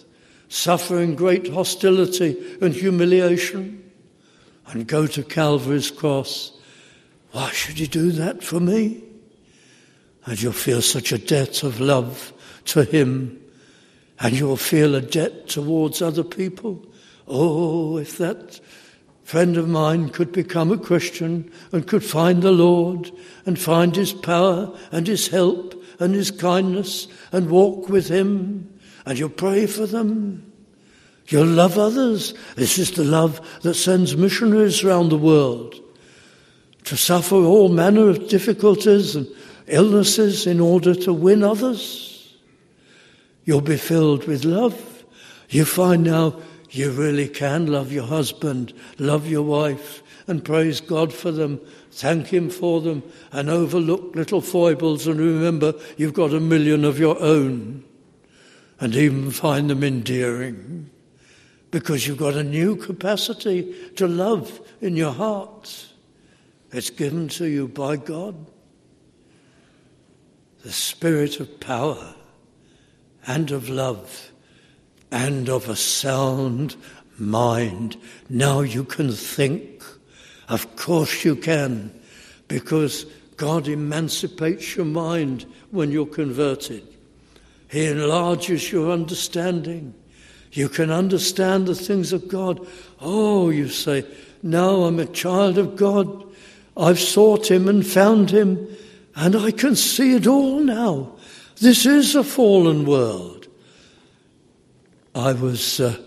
suffering 0.52 1.16
great 1.16 1.48
hostility 1.48 2.58
and 2.62 2.74
humiliation, 2.74 3.90
and 4.68 4.86
go 4.86 5.08
to 5.08 5.24
Calvary's 5.24 5.90
cross. 5.90 6.52
Why 7.32 7.50
should 7.52 7.78
he 7.78 7.88
do 7.88 8.12
that 8.12 8.44
for 8.44 8.60
me? 8.60 9.02
And 10.26 10.42
you'll 10.42 10.52
feel 10.52 10.82
such 10.82 11.14
a 11.14 11.18
debt 11.18 11.64
of 11.64 11.80
love 11.80 12.34
to 12.66 12.84
him, 12.84 13.42
and 14.20 14.38
you'll 14.38 14.58
feel 14.58 14.94
a 14.94 15.02
debt 15.02 15.48
towards 15.48 16.02
other 16.02 16.24
people. 16.24 16.86
Oh, 17.30 17.98
if 17.98 18.18
that 18.18 18.60
friend 19.32 19.56
of 19.56 19.66
mine 19.66 20.10
could 20.10 20.34
become 20.34 20.74
a 20.74 20.78
Christian 20.78 21.50
and 21.72 21.88
could 21.88 22.04
find 22.04 22.42
the 22.42 22.52
Lord 22.52 23.10
and 23.46 23.58
find 23.58 23.96
his 23.96 24.12
power 24.12 24.78
and 24.92 25.08
his 25.08 25.30
help 25.30 25.82
and 26.02 26.14
his 26.14 26.32
kindness 26.32 27.08
and 27.32 27.50
walk 27.50 27.88
with 27.88 28.10
him 28.10 28.78
and 29.06 29.18
you'll 29.18 29.30
pray 29.30 29.68
for 29.68 29.86
them. 29.86 30.52
You'll 31.28 31.46
love 31.46 31.78
others. 31.78 32.34
This 32.58 32.78
is 32.78 32.92
the 32.92 33.06
love 33.06 33.40
that 33.62 33.76
sends 33.76 34.18
missionaries 34.18 34.84
around 34.84 35.08
the 35.08 35.18
world 35.18 35.76
to 36.84 36.98
suffer 36.98 37.38
all 37.38 37.70
manner 37.70 38.10
of 38.10 38.28
difficulties 38.28 39.16
and 39.16 39.28
illnesses 39.68 40.46
in 40.46 40.60
order 40.60 40.94
to 40.94 41.14
win 41.14 41.42
others. 41.42 42.36
You'll 43.46 43.62
be 43.62 43.78
filled 43.78 44.28
with 44.28 44.44
love. 44.44 45.06
You 45.48 45.64
find 45.64 46.04
now 46.04 46.36
you 46.72 46.92
really 46.92 47.28
can 47.28 47.68
love 47.68 47.92
your 47.92 48.06
husband, 48.06 48.74
love 48.98 49.28
your 49.28 49.44
wife, 49.44 50.02
and 50.28 50.44
praise 50.44 50.80
God 50.80 51.14
for 51.14 51.32
them, 51.32 51.60
thank 51.92 52.28
Him 52.28 52.50
for 52.50 52.80
them, 52.80 53.04
and 53.32 53.50
overlook 53.50 54.16
little 54.16 54.42
foibles 54.42 55.06
and 55.06 55.20
remember 55.20 55.74
you've 55.98 56.14
got 56.14 56.34
a 56.34 56.40
million 56.40 56.86
of 56.86 56.98
your 56.98 57.22
own 57.22 57.84
and 58.80 58.96
even 58.96 59.32
find 59.32 59.70
them 59.70 59.84
endearing 59.84 60.90
because 61.72 62.08
you've 62.08 62.18
got 62.18 62.36
a 62.36 62.44
new 62.44 62.76
capacity 62.76 63.74
to 63.96 64.08
love 64.08 64.60
in 64.82 64.96
your 64.96 65.14
heart. 65.14 65.88
It's 66.72 66.90
given 66.90 67.28
to 67.30 67.46
you 67.46 67.68
by 67.68 67.98
God. 67.98 68.48
The 70.64 70.72
spirit 70.72 71.40
of 71.40 71.60
power 71.60 72.16
and 73.28 73.52
of 73.52 73.70
love 73.70 74.32
and 75.12 75.50
of 75.50 75.70
a 75.70 75.76
sound 75.76 76.76
mind. 77.18 77.98
Now 78.30 78.62
you 78.62 78.84
can 78.84 79.12
think. 79.12 79.84
Of 80.48 80.76
course 80.76 81.24
you 81.24 81.36
can, 81.36 81.98
because 82.48 83.06
God 83.38 83.68
emancipates 83.68 84.76
your 84.76 84.86
mind 84.86 85.46
when 85.72 85.92
you're 85.92 86.06
converted. 86.06 86.86
He 87.70 87.86
enlarges 87.86 88.72
your 88.72 88.92
understanding. 88.92 89.94
You 90.52 90.68
can 90.68 90.92
understand 90.92 91.68
the 91.68 91.76
things 91.76 92.12
of 92.12 92.28
God. 92.28 92.68
Oh, 93.00 93.50
you 93.50 93.70
say, 93.70 94.04
now 94.44 94.84
I'm 94.84 95.00
a 95.00 95.06
child 95.06 95.58
of 95.58 95.78
God. 95.78 96.26
I've 96.76 97.00
sought 97.00 97.50
Him 97.50 97.70
and 97.70 97.88
found 97.88 98.30
Him, 98.30 98.68
and 99.16 99.36
I 99.36 99.52
can 99.52 99.78
see 99.78 100.16
it 100.16 100.28
all 100.28 100.60
now. 100.60 101.14
This 101.62 101.86
is 101.86 102.16
a 102.16 102.24
fallen 102.24 102.86
world. 102.86 103.41
I 105.14 105.34
was 105.34 105.82
uh, 105.82 105.98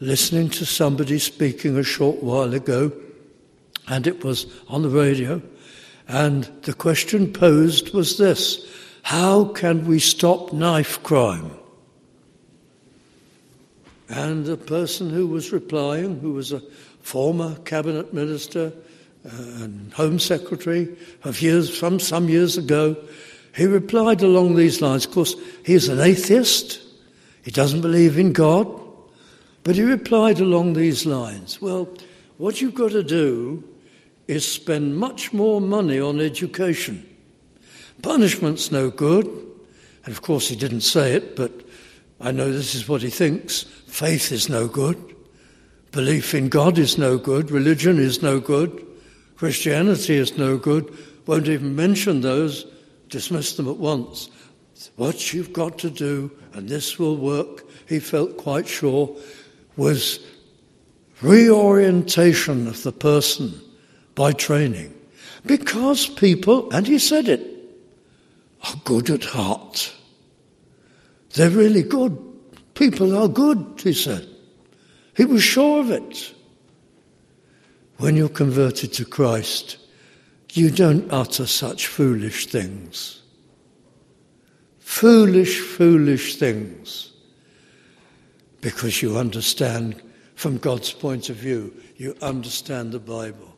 listening 0.00 0.50
to 0.50 0.66
somebody 0.66 1.18
speaking 1.18 1.78
a 1.78 1.82
short 1.82 2.22
while 2.22 2.52
ago, 2.52 2.92
and 3.88 4.06
it 4.06 4.22
was 4.22 4.46
on 4.68 4.82
the 4.82 4.90
radio, 4.90 5.40
and 6.06 6.44
the 6.62 6.74
question 6.74 7.32
posed 7.32 7.94
was 7.94 8.18
this 8.18 8.66
how 9.02 9.46
can 9.46 9.86
we 9.86 9.98
stop 9.98 10.52
knife 10.52 11.02
crime? 11.02 11.50
And 14.08 14.44
the 14.44 14.58
person 14.58 15.08
who 15.08 15.26
was 15.26 15.52
replying, 15.52 16.20
who 16.20 16.34
was 16.34 16.52
a 16.52 16.60
former 17.00 17.56
cabinet 17.64 18.12
minister 18.12 18.72
uh, 19.24 19.30
and 19.62 19.92
home 19.94 20.18
secretary 20.18 20.94
of 21.24 21.40
years 21.40 21.76
from 21.76 21.98
some 21.98 22.28
years 22.28 22.58
ago, 22.58 22.96
he 23.56 23.64
replied 23.64 24.22
along 24.22 24.54
these 24.54 24.82
lines. 24.82 25.06
Of 25.06 25.12
course, 25.12 25.34
he's 25.64 25.88
an 25.88 26.00
atheist. 26.00 26.80
He 27.42 27.50
doesn't 27.50 27.80
believe 27.80 28.18
in 28.18 28.32
God. 28.32 28.82
But 29.64 29.76
he 29.76 29.82
replied 29.82 30.40
along 30.40 30.72
these 30.72 31.06
lines 31.06 31.60
Well, 31.60 31.88
what 32.38 32.60
you've 32.60 32.74
got 32.74 32.92
to 32.92 33.02
do 33.02 33.62
is 34.28 34.50
spend 34.50 34.96
much 34.96 35.32
more 35.32 35.60
money 35.60 36.00
on 36.00 36.20
education. 36.20 37.08
Punishment's 38.02 38.72
no 38.72 38.90
good. 38.90 39.26
And 40.04 40.12
of 40.12 40.22
course, 40.22 40.48
he 40.48 40.56
didn't 40.56 40.80
say 40.80 41.12
it, 41.12 41.36
but 41.36 41.52
I 42.20 42.32
know 42.32 42.50
this 42.50 42.74
is 42.74 42.88
what 42.88 43.02
he 43.02 43.10
thinks. 43.10 43.62
Faith 43.86 44.32
is 44.32 44.48
no 44.48 44.66
good. 44.66 44.96
Belief 45.92 46.34
in 46.34 46.48
God 46.48 46.78
is 46.78 46.98
no 46.98 47.18
good. 47.18 47.50
Religion 47.50 47.98
is 47.98 48.22
no 48.22 48.40
good. 48.40 48.84
Christianity 49.36 50.16
is 50.16 50.36
no 50.36 50.56
good. 50.56 50.96
Won't 51.26 51.48
even 51.48 51.76
mention 51.76 52.20
those, 52.20 52.66
dismiss 53.08 53.56
them 53.56 53.68
at 53.68 53.76
once. 53.76 54.30
What 54.96 55.32
you've 55.32 55.52
got 55.52 55.78
to 55.78 55.90
do, 55.90 56.30
and 56.52 56.68
this 56.68 56.98
will 56.98 57.16
work, 57.16 57.64
he 57.88 57.98
felt 57.98 58.36
quite 58.36 58.68
sure, 58.68 59.14
was 59.76 60.20
reorientation 61.20 62.66
of 62.66 62.82
the 62.82 62.92
person 62.92 63.60
by 64.14 64.32
training. 64.32 64.94
Because 65.46 66.06
people, 66.06 66.70
and 66.72 66.86
he 66.86 66.98
said 66.98 67.28
it, 67.28 67.40
are 68.64 68.80
good 68.84 69.10
at 69.10 69.24
heart. 69.24 69.92
They're 71.34 71.50
really 71.50 71.82
good. 71.82 72.16
People 72.74 73.16
are 73.16 73.28
good, 73.28 73.80
he 73.82 73.92
said. 73.92 74.28
He 75.16 75.24
was 75.24 75.42
sure 75.42 75.80
of 75.80 75.90
it. 75.90 76.34
When 77.98 78.16
you're 78.16 78.28
converted 78.28 78.92
to 78.94 79.04
Christ, 79.04 79.78
you 80.52 80.70
don't 80.70 81.10
utter 81.12 81.46
such 81.46 81.86
foolish 81.86 82.46
things. 82.46 83.21
Foolish, 85.02 85.58
foolish 85.58 86.36
things. 86.36 87.10
Because 88.60 89.02
you 89.02 89.18
understand 89.18 90.00
from 90.36 90.58
God's 90.58 90.92
point 90.92 91.28
of 91.28 91.34
view, 91.34 91.74
you 91.96 92.14
understand 92.22 92.92
the 92.92 93.00
Bible. 93.00 93.52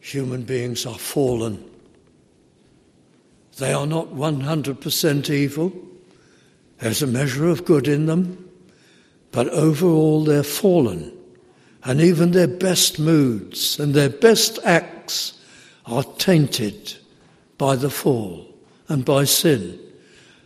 Human 0.00 0.42
beings 0.42 0.84
are 0.84 0.98
fallen. 0.98 1.64
They 3.56 3.72
are 3.72 3.86
not 3.86 4.08
100% 4.08 5.30
evil. 5.30 5.72
There's 6.80 7.00
a 7.00 7.06
measure 7.06 7.48
of 7.48 7.64
good 7.64 7.88
in 7.88 8.04
them, 8.04 8.50
but 9.30 9.48
overall 9.48 10.22
they're 10.22 10.42
fallen. 10.42 11.16
And 11.82 11.98
even 11.98 12.32
their 12.32 12.46
best 12.46 12.98
moods 12.98 13.80
and 13.80 13.94
their 13.94 14.10
best 14.10 14.58
acts 14.64 15.32
are 15.86 16.04
tainted 16.04 16.94
by 17.56 17.74
the 17.74 17.88
fall 17.88 18.54
and 18.90 19.02
by 19.02 19.24
sin. 19.24 19.78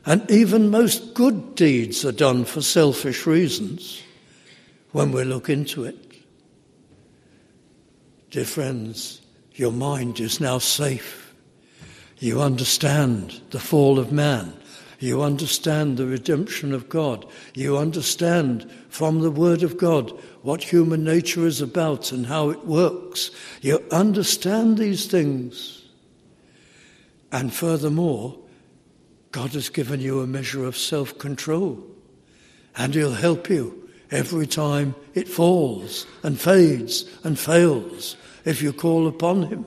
And 0.06 0.28
even 0.30 0.70
most 0.70 1.14
good 1.14 1.54
deeds 1.56 2.04
are 2.04 2.12
done 2.12 2.44
for 2.44 2.62
selfish 2.62 3.26
reasons 3.26 4.02
when 4.92 5.12
we 5.12 5.24
look 5.24 5.50
into 5.50 5.84
it. 5.84 5.96
Dear 8.30 8.44
friends, 8.44 9.20
your 9.54 9.72
mind 9.72 10.20
is 10.20 10.40
now 10.40 10.58
safe 10.58 11.26
you 12.18 12.40
understand 12.40 13.40
the 13.50 13.60
fall 13.60 13.98
of 13.98 14.10
man. 14.10 14.54
You 14.98 15.20
understand 15.20 15.98
the 15.98 16.06
redemption 16.06 16.72
of 16.72 16.88
God. 16.88 17.26
You 17.54 17.76
understand 17.76 18.70
from 18.88 19.20
the 19.20 19.30
Word 19.30 19.62
of 19.62 19.76
God 19.76 20.10
what 20.40 20.62
human 20.62 21.04
nature 21.04 21.46
is 21.46 21.60
about 21.60 22.12
and 22.12 22.24
how 22.26 22.48
it 22.48 22.64
works. 22.64 23.30
You 23.60 23.84
understand 23.90 24.78
these 24.78 25.06
things. 25.06 25.84
And 27.30 27.52
furthermore, 27.52 28.38
God 29.36 29.52
has 29.52 29.68
given 29.68 30.00
you 30.00 30.22
a 30.22 30.26
measure 30.26 30.64
of 30.64 30.78
self 30.78 31.18
control. 31.18 31.84
And 32.74 32.94
He'll 32.94 33.12
help 33.12 33.50
you 33.50 33.90
every 34.10 34.46
time 34.46 34.94
it 35.12 35.28
falls 35.28 36.06
and 36.22 36.40
fades 36.40 37.04
and 37.22 37.38
fails 37.38 38.16
if 38.46 38.62
you 38.62 38.72
call 38.72 39.06
upon 39.06 39.42
Him 39.42 39.66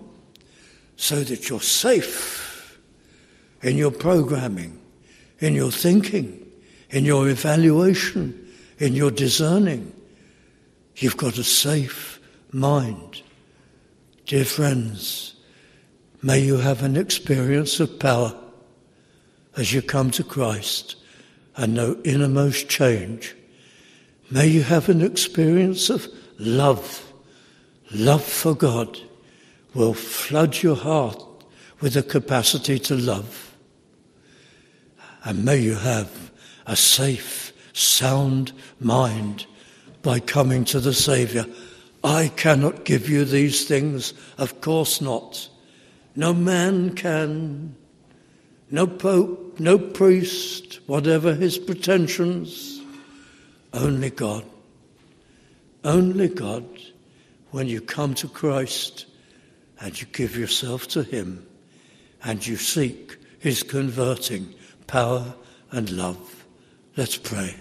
so 0.96 1.24
that 1.24 1.48
you're 1.48 1.62
safe 1.62 2.80
in 3.62 3.78
your 3.78 3.92
programming, 3.92 4.82
in 5.38 5.54
your 5.54 5.70
thinking, 5.70 6.52
in 6.90 7.06
your 7.06 7.30
evaluation, 7.30 8.52
in 8.80 8.96
your 8.96 9.12
discerning. 9.12 9.94
You've 10.96 11.18
got 11.18 11.38
a 11.38 11.44
safe 11.44 12.20
mind. 12.52 13.22
Dear 14.26 14.46
friends, 14.46 15.36
may 16.24 16.40
you 16.40 16.58
have 16.58 16.82
an 16.82 16.98
experience 16.98 17.80
of 17.80 18.00
power 18.00 18.36
as 19.60 19.74
you 19.74 19.82
come 19.82 20.10
to 20.10 20.24
Christ 20.24 20.96
and 21.58 21.74
know 21.74 22.00
innermost 22.06 22.70
change. 22.70 23.36
May 24.32 24.48
you 24.48 24.64
have 24.64 24.88
an 24.88 25.02
experience 25.02 25.90
of 25.90 26.08
love. 26.38 27.12
Love 27.92 28.24
for 28.24 28.56
God 28.56 28.98
will 29.74 29.94
flood 29.94 30.64
your 30.64 30.78
heart 30.78 31.22
with 31.82 31.96
the 31.96 32.04
capacity 32.04 32.80
to 32.80 32.96
love. 32.96 33.54
And 35.26 35.44
may 35.44 35.58
you 35.58 35.76
have 35.76 36.32
a 36.66 36.78
safe, 36.78 37.52
sound 37.74 38.54
mind 38.80 39.46
by 40.02 40.22
coming 40.22 40.64
to 40.66 40.80
the 40.80 40.94
Saviour. 40.94 41.46
I 42.02 42.30
cannot 42.38 42.86
give 42.86 43.10
you 43.10 43.26
these 43.26 43.66
things, 43.66 44.14
of 44.38 44.62
course 44.62 45.02
not. 45.02 45.50
No 46.16 46.34
man 46.34 46.96
can, 46.96 47.76
no 48.72 48.88
pope, 48.88 49.49
no 49.60 49.78
priest, 49.78 50.80
whatever 50.88 51.34
his 51.34 51.58
pretensions, 51.58 52.82
only 53.74 54.10
God. 54.10 54.46
Only 55.84 56.28
God, 56.28 56.66
when 57.52 57.68
you 57.68 57.80
come 57.82 58.14
to 58.16 58.28
Christ 58.28 59.06
and 59.80 60.00
you 60.00 60.08
give 60.12 60.36
yourself 60.36 60.88
to 60.90 61.04
Him 61.04 61.46
and 62.24 62.46
you 62.46 62.58
seek 62.58 63.18
His 63.40 63.64
converting 63.64 64.54
power 64.88 65.34
and 65.72 65.90
love. 65.92 66.46
Let's 66.98 67.18
pray. 67.18 67.56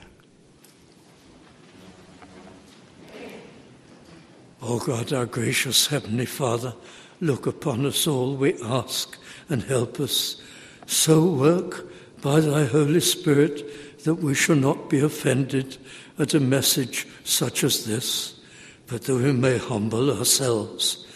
O 4.61 4.80
God, 4.80 5.12
our 5.12 5.26
gracious 5.26 5.87
Heavenly 5.87 6.26
Father, 6.26 6.74
look 7.20 7.46
upon 7.46 7.87
us 7.87 8.08
all, 8.08 8.34
we 8.34 8.61
ask, 8.62 9.16
and 9.48 9.62
help 9.62 10.00
us. 10.00 10.42
So 10.88 11.22
work 11.22 11.87
by 12.22 12.40
thy 12.40 12.64
Holy 12.64 13.01
Spirit 13.01 14.05
that 14.05 14.14
we 14.14 14.35
shall 14.35 14.57
not 14.57 14.88
be 14.88 15.01
offended 15.01 15.77
at 16.18 16.33
a 16.33 16.40
message 16.40 17.07
such 17.24 17.62
as 17.62 17.85
this, 17.85 18.40
but 18.87 19.03
that 19.03 19.14
we 19.14 19.33
may 19.33 19.59
humble 19.59 20.11
ourselves 20.11 21.07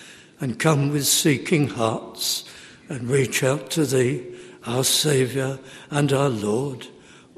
and 0.41 0.59
come 0.59 0.91
with 0.91 1.07
seeking 1.07 1.69
hearts 1.69 2.45
and 2.91 3.09
reach 3.09 3.43
out 3.43 3.71
to 3.71 3.87
thee, 3.87 4.23
our 4.67 4.85
Saviour 4.85 5.59
and 5.91 6.13
our 6.13 6.29
Lord. 6.29 6.87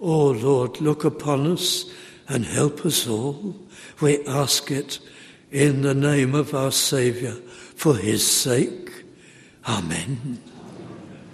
O 0.01 0.11
oh 0.11 0.31
Lord, 0.33 0.81
look 0.81 1.05
upon 1.05 1.47
us 1.47 1.89
and 2.29 2.45
help 2.45 2.85
us 2.85 3.07
all. 3.07 3.55
We 4.01 4.27
ask 4.27 4.73
it 4.73 4.99
in 5.53 5.83
the 5.83 5.95
name 5.95 6.35
of 6.35 6.53
our 6.53 6.73
Saviour 6.73 7.35
for 7.77 7.97
his 7.97 8.27
sake. 8.27 9.05
Amen. 9.69 10.43